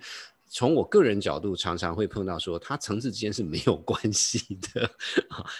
[0.52, 4.90] 从我个人角度，常常会碰到说，它层次之间是没有关系的，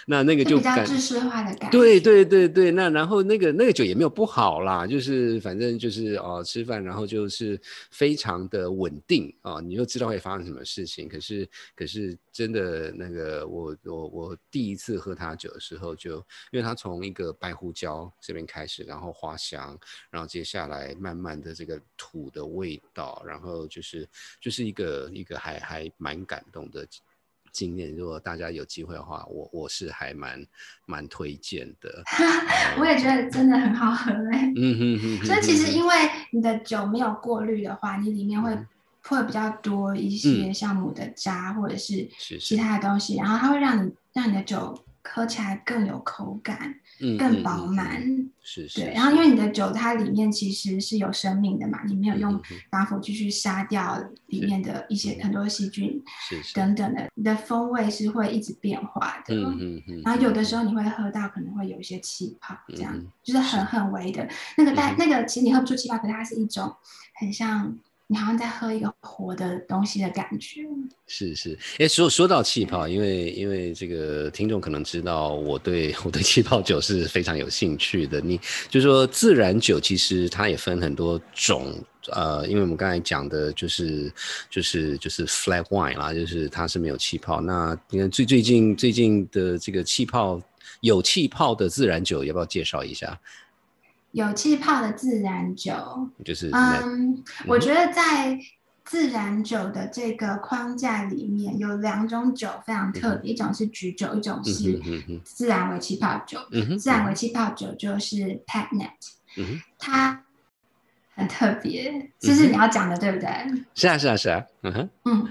[0.05, 1.77] 那那个就比较知识化的感觉。
[1.77, 11.07] 对对对对，那然后那个那个酒也没有不好啦，就是反正就是哦吃饭，然后就是非常的稳定啊、你就知道会发生什么事情。
[11.07, 16.17] 可是可是真的那个我我我第一次喝它酒的时候就，
[16.51, 24.07] 因为它从一个白胡椒这边开始，然后花香，然后接下来慢慢的这个土的味道，然后就是
[24.41, 24.80] 就是一个
[25.11, 26.87] 一个还还蛮感动的
[27.51, 27.95] 经验。
[27.95, 30.45] 如果大家有机会的话，我我是还蛮
[30.85, 32.03] 蛮推荐的。
[32.79, 35.95] 我也觉得真的很好喝哎、嗯哼哼哼所以其实因为
[36.31, 38.67] 你的酒没有过滤的话，你里面会、嗯
[39.03, 42.07] 会比较多一些酵母的渣、或者是
[42.39, 48.01] 其他的东西，然后它会让你让你的酒喝起来更有口感，嗯更饱满。
[48.43, 56.01] 是是，对，然后因为你的酒它里面其实是有生命的嘛，你没有用打腐剂去杀掉里面的一些很多细菌
[56.55, 59.35] 等等的，你的风味是会一直变化的。
[59.35, 64.27] 嗯嗯嗯，然后有的时候你会喝到可能会有一些气泡，这样、嗯就是很很微的。
[64.57, 66.75] 那个带、嗯那个，其实你喝不出气泡，可是它是一种
[67.19, 67.77] 很像
[68.11, 70.63] 你好像在喝一个活的东西的感觉。
[71.07, 78.19] 是是，哎，说说到气泡，因为因为这个听众可能知道，我对 我对气泡酒是非常有兴趣的。
[78.19, 81.73] 你就说自然酒，其实它也分很多种，
[82.11, 84.11] 呃，因为我们刚才讲的就是
[84.49, 87.39] 就是就是 flat wine 啦，就是它是没有气泡。
[87.39, 90.37] 那你看最最近最近的这个气泡
[90.81, 93.17] 有气泡的自然酒，要不要介绍一下？
[94.11, 95.73] 有气泡的自然酒，
[96.25, 98.37] 就是嗯，我觉得在
[98.83, 104.81] 自然酒的这个框架里面，有两种酒非常特别，一种是橘酒，一种是
[105.23, 106.39] 自然为气泡酒。
[106.77, 108.89] 自然为气泡酒就是 Patnet，
[109.79, 110.25] 它
[111.15, 113.29] 很特别，这是你要讲的对不对？
[113.75, 114.43] 是啊，是啊，是啊。
[114.63, 115.29] 嗯哼，嗯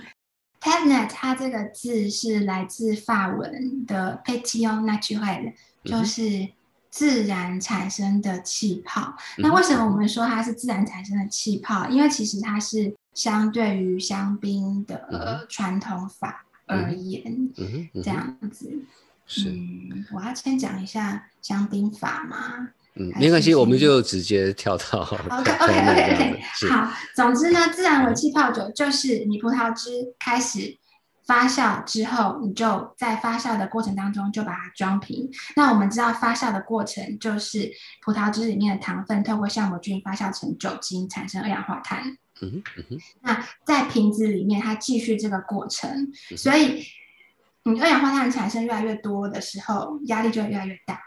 [0.59, 5.53] ，Patnet 它这个字是来自法文的 Petit Naturel，
[5.85, 6.49] 就是。
[6.91, 11.89] 自然产生的气泡，那为什么我们说它是自然产生的气泡？
[11.89, 17.49] 因为其实它是相对于香槟的传统法而言，
[18.03, 18.69] 这样子。
[19.47, 22.69] 嗯，我要先讲一下香槟法吗？
[22.97, 25.01] 嗯，没关系，我们就直接跳到。
[25.31, 26.43] OK OK OK OK。
[26.69, 30.77] 好，总之呢，自然为气泡酒就是你葡萄汁开始。
[31.27, 35.31] 发酵之后，你就在发酵的过程当中就把它装瓶。
[35.55, 37.71] 那我们知道发酵的过程就是
[38.03, 42.17] 葡萄汁里面的糖分透过酵母菌发酵成酒精，产生二氧化碳。
[42.43, 46.85] 嗯哼，那在瓶子里面它继续这个过程，所以
[47.65, 51.01] 你二氧化碳产生越来越多的时候，压力就越来越大。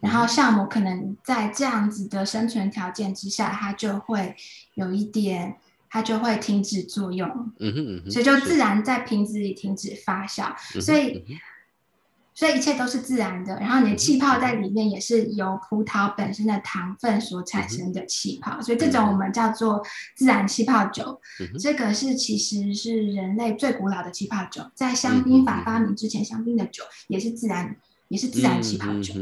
[0.00, 4.34] 然后酵母可能在这样子的生存条件之下，它就会
[4.74, 5.56] 有一点。
[5.96, 7.26] 它就会停止作用，
[7.58, 7.72] 嗯
[8.04, 11.24] 哼，所以就自然在瓶子里停止发酵，所以
[12.34, 13.58] 所以一切都是自然的。
[13.58, 19.82] 然后你的气泡在里面也是由葡萄本身的糖分所产生的气泡，所以这种我们叫做
[20.14, 21.18] 自然气泡酒。
[21.58, 27.74] 这个是其实是人类最古老的气泡酒，在香槟法发明之前，香槟的酒也是自然
[28.08, 29.14] 也是自然气泡酒。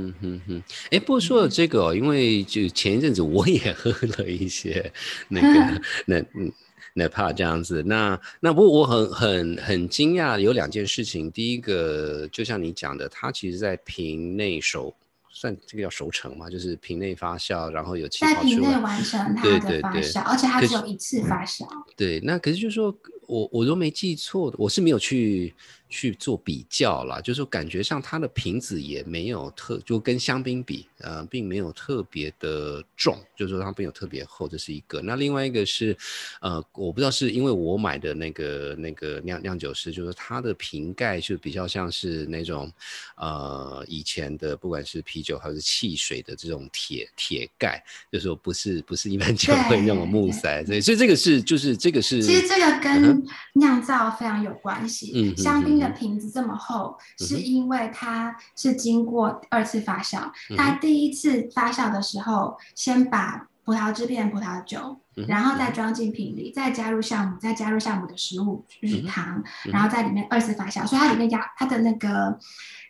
[0.90, 4.92] 哎，不过说到这个，因为就前一阵子我也 喝了一些
[5.28, 6.52] 那个 那嗯。
[6.96, 11.28] 哪怕这样子，那那不过我很很很惊讶，有两件事情。
[11.28, 14.94] 第一个，就像你讲的，它其实在瓶内熟，
[15.28, 18.42] 算这个叫熟成嘛，就是瓶内发酵，然后有气泡出来。
[18.42, 21.66] 在瓶内完成它的发酵，而且它只有一次发酵。
[21.96, 25.54] 对，那可是就是说我我都没记错，我是没有去。
[25.90, 35.00] 去做比较啦，就是感觉上它的瓶子也没有特，就跟香槟比，呃，并没有特别的重，就是说它没有特别厚，这是一个。
[35.00, 35.96] 那另外一个是，
[36.40, 42.68] 呃，我不知道是因为我买的那个那个酿酿酒师，就是它的瓶盖就比较像是那种，
[43.16, 53.13] 呃，以前的不管是啤酒还是汽水的这种铁铁盖，就是说不是不是一般酒会那种木塞，所以所以这个是就是这个是，其实这个跟
[53.54, 55.74] 酿造非常有关系，嗯，香槟。
[55.74, 60.30] 的瓶子这么厚，是因为它是经过二次发酵。
[60.56, 64.96] 它第一次发酵的时候，先把葡萄汁变葡萄酒，
[65.28, 72.38] 然后再装进瓶里，再加入酵母，再加入酵母的食物就是糖，然后在里面二次发酵，所以它里面压它的那个。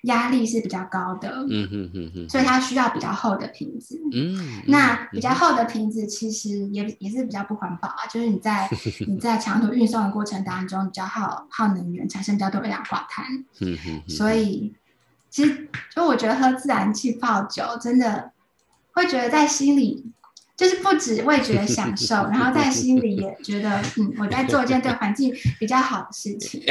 [0.04, 3.98] 压力是比较高的，嗯哼哼哼，所以它需要比较厚的瓶子。
[4.12, 8.68] 嗯，那比较厚的瓶子其实也也是比较不环保啊，就是你在
[9.08, 13.24] 你在长途运送的过程当中比较耗耗能源，产生比较多二氧化碳。
[13.60, 14.74] 嗯哼，所以
[15.30, 18.30] 其实就我觉得喝自然气泡酒真的
[18.92, 20.12] 会觉得在心里。
[20.56, 26.62] 就是不止味觉享受，然后在心里也觉得，嗯，我在做一件对环境比较好的事情。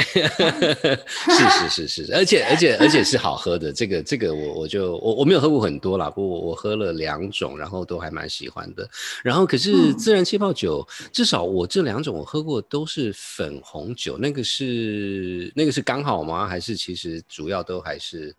[1.28, 3.70] 是是是是，而且而且而且是好喝的。
[3.70, 8.88] 这个这个我我就我我没有喝过很多啦，不过我喝了两种，然后都还蛮喜欢的。
[9.22, 16.46] 然后可是自然气泡酒，至少我这两种我喝过都是粉红酒，那个是那个是刚好吗？
[16.46, 18.34] 还是其实主要都还是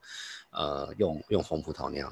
[0.52, 2.12] 呃用用红葡萄酿？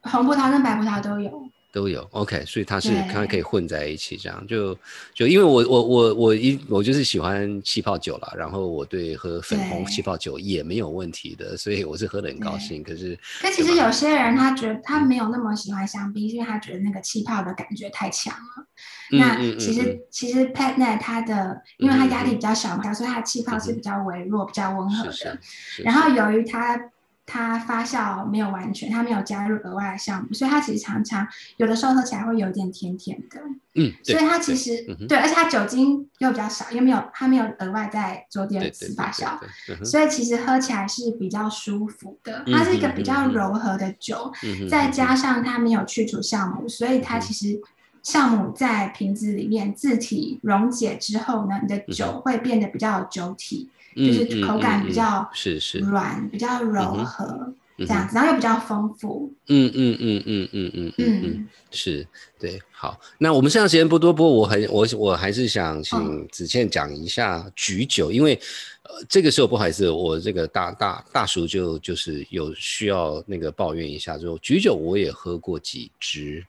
[0.00, 1.30] 红葡萄跟白葡萄都有。
[1.74, 4.78] 都有，OK，所以它是它可以混在一起，这样就
[5.12, 12.80] 就因为我我我我一我就是喜欢气泡酒了，然后我对喝粉红气泡酒也没有问题的，所以我是喝的很高兴。
[12.84, 18.66] 可是，但其实有些人他觉得他没有那么喜欢香槟，因为他觉得那个气泡的感觉太强了。
[19.10, 25.38] 那其实其实 Patnet 它的，因为它压力比较小嘛，所以它的气泡是比较微弱、比较温和的。
[25.82, 26.80] 然后由于它。
[27.26, 33.40] 它发酵没有完全，它没有加入额外的酵母，所以它其实常常有的时候喝起来会有点甜甜的。
[33.76, 39.36] 嗯，所以它其实对，而且它酒精又比较少，又没有它没有额外再做第二次发酵，
[39.84, 42.44] 所以其实喝起来是比较舒服的。
[42.46, 44.32] 它是一个比较柔和的酒，
[44.70, 47.60] 再加上它没有去除酵母，所以它其实
[48.04, 53.68] 酵母在瓶子里面自体溶解之后呢，你的酒会变得比较有酒体。
[53.96, 59.32] 就是口感比较是是软，比较柔和，这样子，然后又比较丰富。
[59.48, 62.06] 嗯嗯嗯嗯嗯嗯嗯嗯，是
[62.38, 62.60] 对。
[62.70, 68.38] 好，那我们剩下时间不多，不过我很我我还是想请子倩讲一下菊酒，因为
[68.82, 76.44] 呃这个时候不好意思，我这个大大大叔就就是有需要那个抱怨一下，就菊酒我也喝过几支，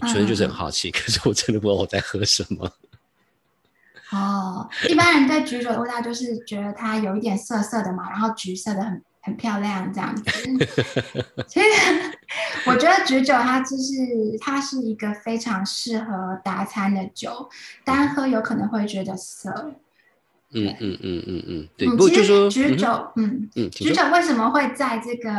[0.00, 2.70] 纯粹就是很好奇，可是我真的不知道我在喝什么。
[4.12, 10.22] 哦，一般人对橘酒的味道就是觉得它有一点涩涩的嘛，然后橘色的很很漂亮这样子。
[11.48, 11.66] 其实
[12.64, 13.92] 我觉得菊酒它就是
[14.40, 17.50] 它是一个非常适合搭餐的酒，
[17.84, 19.74] 单喝有可能会觉得涩。
[20.52, 21.88] 嗯嗯嗯嗯嗯，对。
[21.96, 25.30] 不其实橘酒，嗯嗯，橘酒为什么会在这个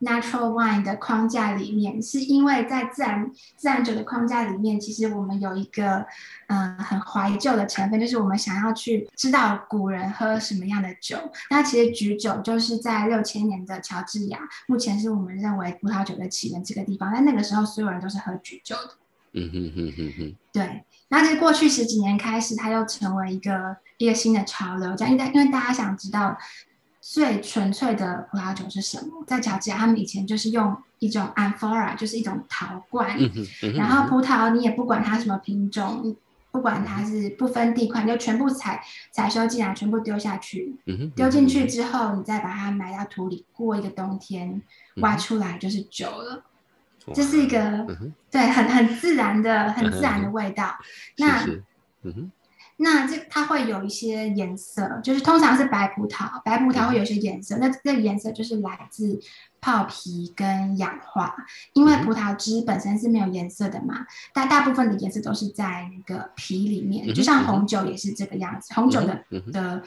[0.00, 2.00] natural wine 的框架里面？
[2.02, 6.04] 是因为在自然自然酒的框架里面，其实我们有一个
[6.48, 11.16] 嗯很怀旧的成分，就是我们想要去知道古人喝什么样的酒。
[11.50, 17.10] 那其实橘酒就是在六千年的乔治亚，目前是我们认为葡萄酒的起源这个地方。
[17.12, 18.90] 但那个时候，所有人都是喝橘酒的。
[19.34, 20.84] 嗯哼哼哼哼，对。
[21.08, 24.94] 那在过去十几年开始，它又成为一个一个新的潮流。
[24.96, 26.36] 这样，因为因为大家想知道
[27.00, 33.18] 最纯粹的葡萄酒是什么，在乔治亚，他们以前就是用一种 amphora，就是一种陶罐，
[33.74, 36.16] 然后葡萄你也不管它什么品种，
[36.50, 40.76] 不管它是不分地块，就全部采采收进来，全部丢下去，
[41.16, 44.62] 丢进去之后，你再把它埋到土里，过一个冬天，
[44.96, 46.44] 挖出来就是酒了。
[47.14, 47.86] 这是一个
[48.30, 50.76] 对很很自然的很自然的味道。
[51.18, 51.46] 那
[52.76, 57.56] 那这它会有一些颜色，就是通常是白葡萄，白葡萄会有一些颜色。
[57.60, 59.20] 那这个颜色就是来自
[59.60, 61.36] 泡皮跟氧化，
[61.74, 67.14] 因为葡萄汁本身是没有颜色的嘛，但大部分的颜色都是在那个皮里面。
[67.14, 69.82] 就像红酒也是这个样子，红酒的的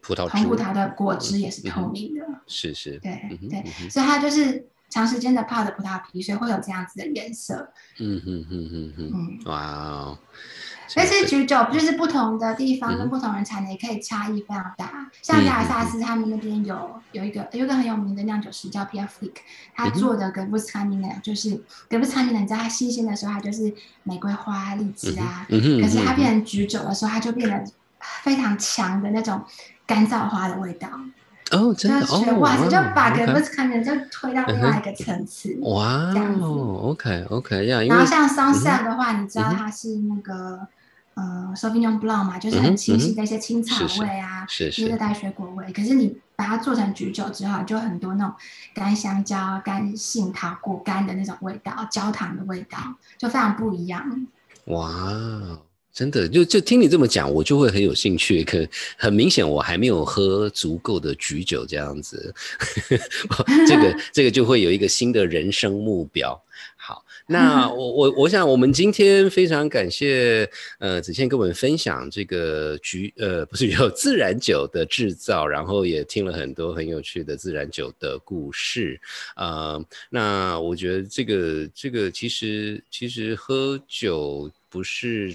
[0.00, 2.24] 葡萄红葡萄的果汁也是透明的。
[2.46, 4.66] 是是，对对，所以它就是。
[4.94, 7.68] 长时间的泡的葡萄皮，所以会有这样子的颜色。
[7.98, 10.18] 嗯哼哼哼哼，嗯，哇哦！
[10.94, 15.10] 但是橘酒就是不同的地方跟不同人产的，也可以差异非常大。
[15.20, 19.34] 像亚萨斯他们那边有有一个有一个很有名的酿酒师叫 Pierre Flick，
[19.74, 23.74] 他做的格布斯卡尼呢，就是格布斯卡尼呢，你知道它新鲜的时候它就是
[24.04, 27.64] 玫瑰花、荔枝啊，可是它变成橘酒的时候，它就变得
[28.22, 29.42] 非常强的那种
[29.84, 30.88] 干燥花的味道。
[31.54, 37.82] 哦，真的哦，哇，就把格布斯卡尼就推到另外一个层次，哇，这样子，OK OK 呀。
[37.82, 40.66] 然后像 Sunset 的话，你知道它是那个
[41.14, 44.46] 呃 Sauvignon Blanc 嘛，就是很清晰的一些青草味啊，
[44.78, 45.72] 热带水果味。
[45.72, 48.34] 可是你把它做成橘酒之后，就很多那种
[48.74, 52.78] 干香蕉、干杏桃、果干的那种味道，焦糖的味道，
[53.16, 54.26] 就非常不一样。
[54.66, 54.90] 哇。
[55.94, 58.42] 真的，就就听你这么讲，我就会很有兴趣。
[58.42, 58.66] 可
[58.96, 62.34] 很明显，我还没有喝足够的菊酒，这样子，
[63.68, 66.38] 这个 这个就会有一个新的人生目标。
[66.76, 79.00] 好，那我我我想，我们今天非常感谢呃子倩跟我们分享这个菊呃不是有自然酒的制造，然后也听了很多很有趣的自然酒的故事。
[79.36, 85.32] 呃，那我觉得这个这个其实其实喝酒不是。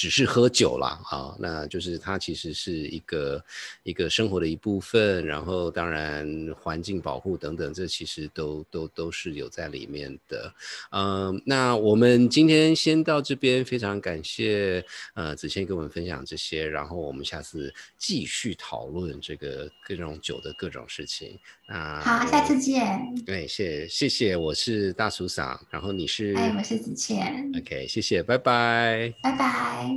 [0.00, 3.44] 只是喝酒啦，啊，那就是它其实是一个
[3.82, 10.54] 一个生活的一部分，然后当然环境保护等等，这其实都都都是有在里面的。
[10.92, 14.84] 嗯，那我们今天先到这边，非常感谢
[15.14, 21.36] 呃子谦跟我们分享这些，然后我们下次继续讨论这个各种酒的各种事情。
[21.66, 23.02] 啊，好，下次见。
[23.26, 26.34] 对，谢谢谢，我是大厨嫂，然后你是？
[26.36, 27.50] 哎，我是子谦。
[27.56, 29.12] OK，谢谢，拜拜。
[29.22, 29.87] 拜拜。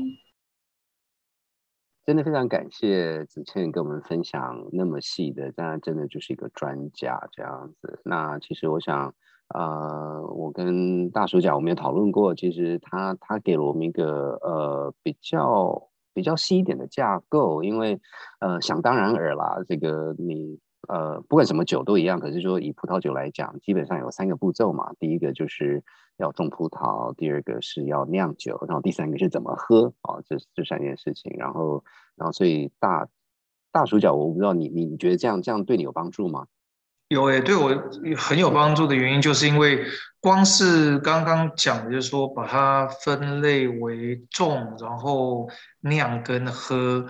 [2.06, 8.02] 真的非常感谢子倩跟我们分享那么细的，当然真的就是一个专家这样子。
[8.04, 9.14] 那其实我想，
[9.54, 18.00] 呃，我跟大叔讲，我们也讨论过，其实他他给了我们一个呃比较比较细一点的架构，因为
[18.40, 20.60] 呃想当然尔啦，这个你。
[20.88, 24.92] 呃，不管什么酒都一样，可是说以葡萄酒来讲，基本上有三个步骤嘛。
[25.00, 25.84] 第一个就是
[26.22, 31.34] 要种葡萄，第二个是要酿酒，然后第三个是怎么喝啊，这这三件事情。
[31.38, 31.84] 然后，
[32.16, 33.08] 然后所以大
[33.72, 36.46] 大主角，我不知道你你你觉得这样这样对你有帮助吗？
[37.10, 37.70] 有诶，对我
[38.16, 39.84] 很有帮助的原因，就是因为
[40.20, 45.50] 光是刚刚讲的，就是说把它分类为种，然后
[45.82, 47.06] 酿跟喝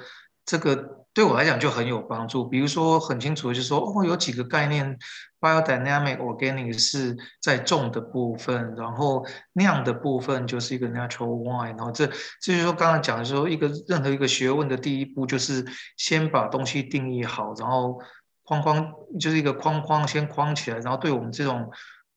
[0.45, 1.00] 这个。
[1.13, 4.97] 对我来讲就很有帮助，比如说很清楚的就是说，哦，有几个概念
[5.41, 12.07] ，biodynamic organic 是在种的部分，然后酿的部分就是一个 natural wine，然后这
[12.41, 15.65] 这就是说刚才讲的时候，一个任何一个学问的第一步就是
[15.97, 18.01] 先把东西定义好，然后
[18.43, 21.69] 框框，就是一个框框先框起来，然后对我们这种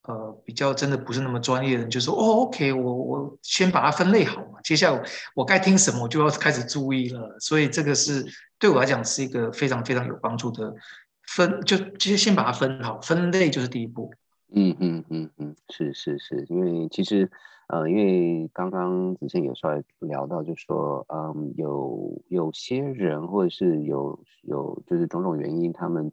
[0.05, 5.03] 呃比较真的不是那么专业的人，就说哦，OK，我我先把它分类好嘛，接下来
[5.35, 7.37] 我该听什么，我就要开始注意了。
[7.41, 8.25] 所以这个是
[8.59, 10.75] 对我来讲是一个非常非常有帮助的
[11.29, 14.11] 分，就其实先把它分好，分类就是第一步。
[14.53, 17.31] 嗯嗯嗯嗯，是是是，因为其实。
[17.67, 26.13] 呃，因为刚刚子倩有稍微聊到，就说，嗯，有有些人或者是有有就是种种原因，他们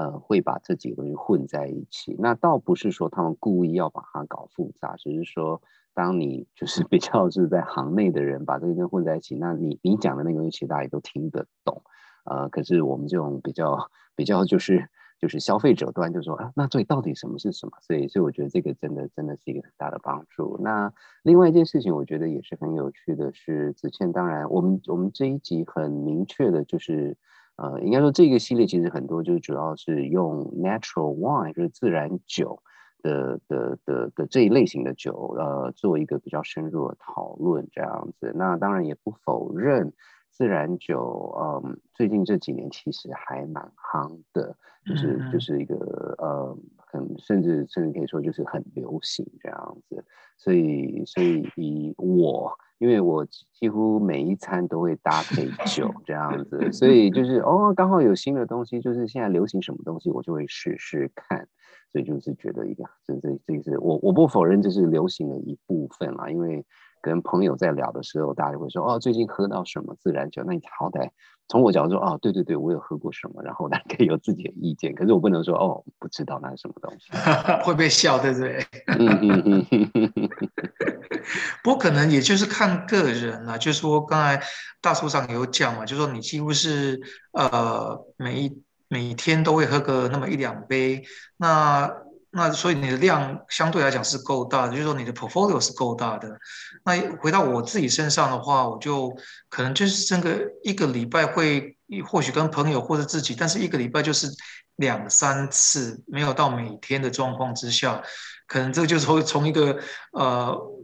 [0.00, 2.16] 呃会把这几个东西混在一起。
[2.18, 5.60] 那倒不是说他们故意要把它搞复杂，只是说，
[5.92, 11.82] 当你就是 比较是在行内的人把这些东西混在一起，那你你讲的那个东西，其实大家也都听得懂。
[12.24, 14.88] 呃，可是我们这种比较比较就是。
[15.20, 17.72] 就是消费者端就说啊，那所以到底什么是什么？
[17.82, 20.58] 所以，所以我觉得这个真的真的是一个很大的帮助。
[20.62, 20.90] 那
[21.22, 27.18] 另外一件事情，我觉得也是很有趣的是，子倩，当然我们我们这一集很明确的就是，
[27.60, 32.62] 呃，应该说这个系列其实很多就是主要是用 natural wine 就是自然酒
[33.02, 38.32] 的的的的这一类型的酒，呃，做一个比较深入的讨论这样子。
[38.34, 39.92] 那当然也不否认。
[40.32, 44.56] 自然酒，嗯，最近这几年其实还蛮夯的，
[44.86, 45.74] 就是就是一个
[46.18, 46.56] 呃，
[46.90, 50.04] 很甚至甚至可以说就是很流行这样子，
[50.36, 61.48] 所以所以以我，因为我几乎每一餐都会搭配酒 这样子，所以就是哦，刚好有新的东西，就是现在流行什么东西，我就会试试看，
[61.92, 66.64] 所以就是觉得一个这这这是我我不否认这是流行的一部分啦，因为。
[67.02, 71.08] 跟朋友在聊的时候，大家会说：“哦，最近喝到什么自然酒？”那你好歹
[71.50, 74.94] 从我角度说：“哦，对对对，我有喝过什么。”然后大家可以有自己的意见。
[74.94, 77.10] 可是我不能说：“哦，不知道那是什么东西。
[77.66, 78.64] ”会被笑，对不对？
[78.86, 80.28] 嗯嗯嗯。
[81.64, 84.40] 不过可能也就是看个人啦，就是说刚才
[84.80, 87.00] 大叔长有讲嘛，就说你几乎是
[87.32, 91.02] 呃每一每天都会喝个那么一两杯，
[91.36, 91.90] 那。
[92.32, 96.38] 那所以你的量相对来讲是够大的，就是说你的 portfolio 是够大的。
[96.84, 99.12] 那回到我自己身上的话，我就
[99.48, 101.76] 可能就是这个一个礼拜会
[102.06, 104.28] 或许跟朋友或者自己，但是一个礼拜就是
[104.76, 108.02] 两三次，没有到每天的状况之下，
[108.46, 109.78] 可能这就是会从一个
[110.12, 110.79] 呃。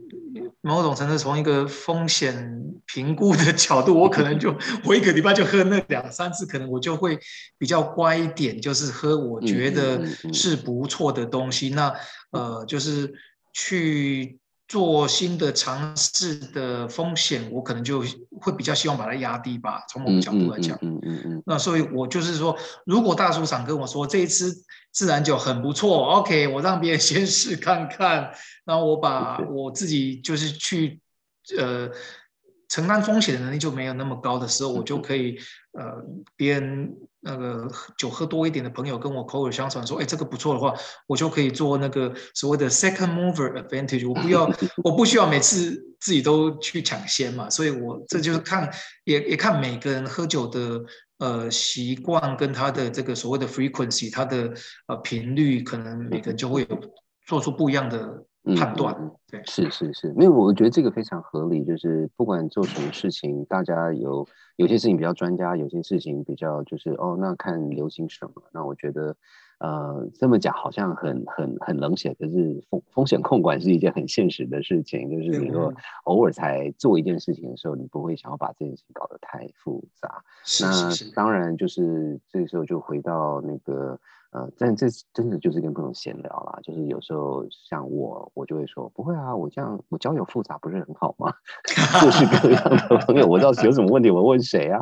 [0.61, 7.19] 某种程度从一个风险评估的角度，我可能就 我一个礼拜就喝那两三次，可能我就会
[7.57, 11.69] 比较乖一点，就是喝我觉得是不错的东西。
[11.69, 11.93] 那
[12.31, 13.13] 呃，就是
[13.53, 18.03] 去做新的尝试的风险，我可能就
[18.41, 19.83] 会比较希望把它压低吧。
[19.89, 21.43] 从某个角度来讲，嗯嗯嗯。
[21.45, 24.53] 那所以我就是说，如果大叔想跟我说这一支
[24.97, 28.31] 自然酒很不错，OK，我让别人先试看看。
[28.65, 30.99] 然后我把我自己就是去，
[31.55, 31.87] 呃，
[32.67, 35.37] 承担风险的能力就没有那么高的时候，我就可以，
[35.73, 36.03] 呃，
[36.35, 40.73] 别人那个酒喝多一点的朋友跟我口耳相传说，哎，这个不错的话，
[41.05, 44.09] 我就可以做那个所谓的 second mover advantage。
[44.09, 44.51] 我不要，
[44.83, 47.47] 我不需要每次自己都去抢先嘛。
[47.47, 48.67] 所以我这就是看，
[49.03, 50.81] 也也看每个人喝酒的
[51.19, 54.53] 呃习惯跟他的这个所谓的 frequency，他的
[54.87, 56.79] 呃频率，可能每个人就会有
[57.25, 58.25] 做出不一样的。
[58.55, 58.95] 判断
[59.29, 68.31] 对是是是，因为我觉得这个非常合理，就是不管做什么事情，大家有有些事情比较专家，有些事情比较就是哦，那看流行什么。
[68.53, 69.13] 那我觉得，
[69.59, 80.23] 呃，这么讲好像很很很冷血，可是风风险控管是一件很现实的事情，就是你说偶尔才做一件事情的时候，你不会想要把这件事情搞得太复杂。
[80.61, 83.99] 那当然就是这个时候就回到那个。
[84.37, 91.33] 呃，但这真的就是跟朋友闲聊啦，就是有时候像我，我就会说不会啊，我这样我交友复杂不是很好吗？
[91.99, 94.79] 各式各样的朋友，我倒是有什么问题我问谁啊？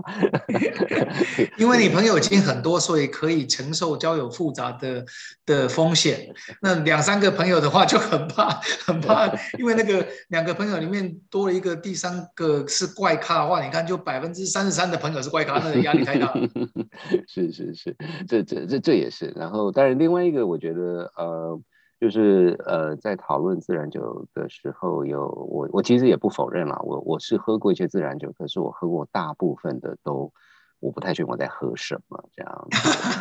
[1.58, 5.06] 因为你朋友已经很多，所以可以承受交友复杂的
[5.46, 6.34] 的风险。
[6.62, 9.28] 那两三个朋友的话就很怕，很怕，
[9.58, 16.42] 因为那个两个朋友里面多了一个第三个是怪咖的话，你看就百分之三十三的朋友是怪咖，那个压力太大了。
[17.28, 17.96] 是是是，
[18.28, 19.34] 这这这这也是。
[19.46, 21.62] 然后，但是另外一个，我觉得，呃，
[22.00, 30.34] 就是呃，在讨论自然酒的时候，有我我其实也不否认啦，我我是喝过一些自然酒，可是我喝过大部分的都，
[30.80, 32.68] 我不太确定我在喝什么这样。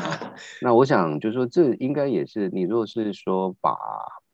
[0.62, 3.76] 那我想就是说，这应该也是你如果是说把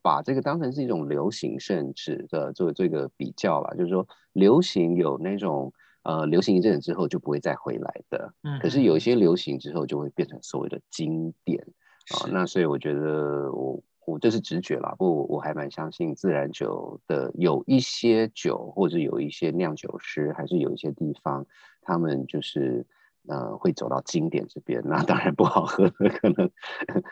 [0.00, 5.72] 把这个当成是一种流行，甚至的做这个比较啦，就是说流行有那种。
[6.02, 8.32] 呃，流行一阵子之后就不会再回来的。
[8.42, 11.62] 嗯，可是有一些流行之后就会变成所谓的经典
[12.08, 12.28] 啊。
[12.30, 17.30] 那所以我觉得我我这是直觉啦，不，我还蛮相信自然酒的。
[17.34, 21.46] 有一些酒或者有一些酿酒师，还是有一些地方，
[21.82, 22.84] 他们就是
[23.28, 26.50] 呃，会走到经典这边，那当然不好喝的可能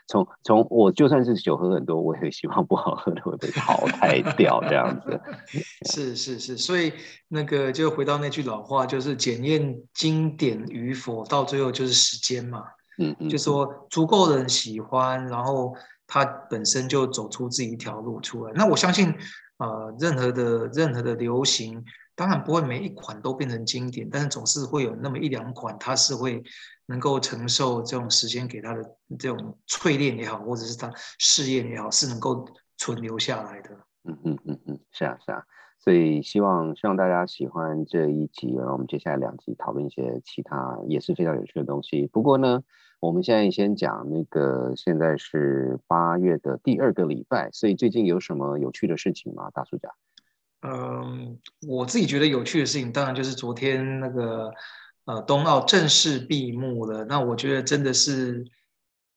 [0.09, 5.21] 从从我就算是酒喝很多，我也希望不好喝的会被淘汰掉这样子。
[5.89, 6.93] 是是是，所以
[7.29, 12.65] 那个就回到那句老话，就是检验经典与否，到最后就是时间嘛。
[12.99, 15.75] 嗯嗯，就说足够的人喜欢，然后
[16.07, 18.53] 他本身就走出自己一条路出来。
[18.55, 19.15] 那我相信，
[19.59, 21.85] 呃，任何的任何的流行。
[22.15, 26.43] 当然不会每一款都变成经典，但是总是会有那么一两款，它是会
[26.87, 28.83] 能够承受这种时间给它的
[29.17, 30.91] 这种淬炼也好，或者是它
[31.21, 32.45] 试验也好，是能够
[32.77, 33.71] 存留下来的。
[34.03, 35.45] 嗯嗯嗯嗯，是啊是啊，
[35.79, 42.09] 所以希望希望大家喜欢这一集，然后我们接下来两集讨论一些其他也是非常有趣的东西。
[42.09, 42.65] 不过呢，
[43.01, 49.51] 我们现在先讲那个，现在是八月的第二个礼拜，所以最近有什么有趣的事情吗？
[49.55, 49.93] 大叔讲。
[50.63, 51.39] 嗯，
[51.69, 54.53] 我自己觉得有趣的事情，当然就是昨天那个
[55.05, 57.05] 呃冬奥正式闭幕了。
[57.05, 58.45] 那我觉得真的是，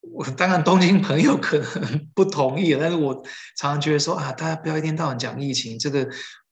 [0.01, 3.15] 我当然东京朋友可能 不同意，但是我
[3.57, 6.07] 常常觉得说啊，大家不要一天到晚讲疫情，这个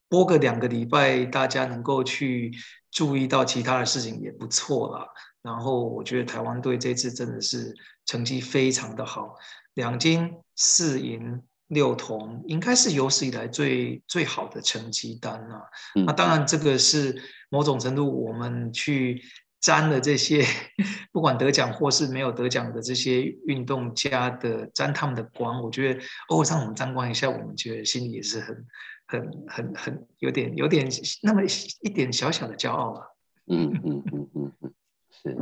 [0.07, 2.51] 播个两个礼拜，大家能够去
[2.89, 5.07] 注意到其他的事情也不错啦。
[5.41, 7.75] 然后我觉得台湾队这次真的是
[8.05, 9.35] 成绩非常的好，
[9.73, 11.41] 两金四银。
[11.69, 15.61] 六铜应该是有史以来最最好的成绩单啊。
[16.03, 17.21] 那当然，这个是
[17.51, 19.21] 某种程度我们去
[19.61, 20.43] 沾了这些
[21.11, 25.61] 不管得奖或是没有得奖的这些运动家的沾他们的光。
[25.61, 28.65] 我觉得偶尔让我们沾光一下，我们觉得心里也是很
[29.05, 30.89] 很很很有点有点
[31.21, 31.43] 那么
[31.81, 33.05] 一点小小的骄傲啊。
[33.45, 34.73] 嗯嗯嗯嗯嗯，
[35.21, 35.37] 是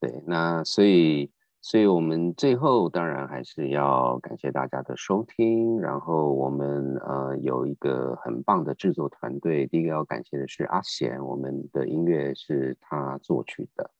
[0.00, 0.22] 对。
[0.26, 1.30] 那所以。
[1.62, 5.80] 所以，我们最后当然还是要感谢大家的收听。
[5.80, 9.66] 然后，我们呃有一个很棒的制作团队。
[9.66, 13.90] 第一个要感谢的是阿贤，我们的音乐是他作曲的。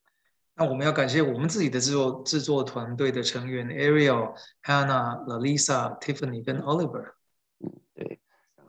[0.54, 7.15] 那我们要感谢我们自己的制作制作团队的成员：Ariel、Hannah、Lalisa、Tiffany 跟 Oliver。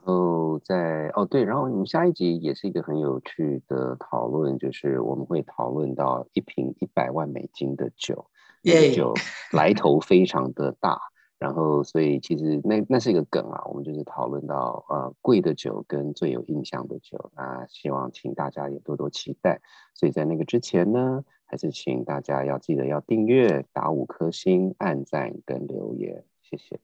[0.08, 8.26] 后在哦对，然后我们下一集也是一个很有趣的讨论，就是我们会讨论到一瓶一百万美金的酒。
[8.62, 9.14] 这酒
[9.52, 10.98] 来头非常的大，
[11.38, 19.60] 然后所以其实那那是一个梗啊，我们就是讨论到呃贵的酒跟最有印象的酒，那希望请大家也多多期待。
[19.94, 26.80] 所以在那个之前呢，还是请大家要记得要订阅、打五颗星、按赞跟留言，谢谢。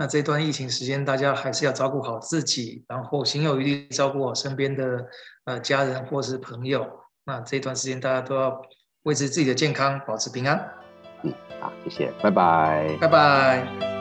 [0.00, 5.06] 那这段疫情时间，大家还是要照顾好自己，然后心有余力照顾好身边的
[5.44, 6.88] 呃家人或是朋友。
[7.24, 8.60] 那这段时间大家都要。
[9.04, 10.62] 维持自己的健康，保持平安。
[11.22, 13.99] 嗯，好，谢谢，拜拜，拜拜。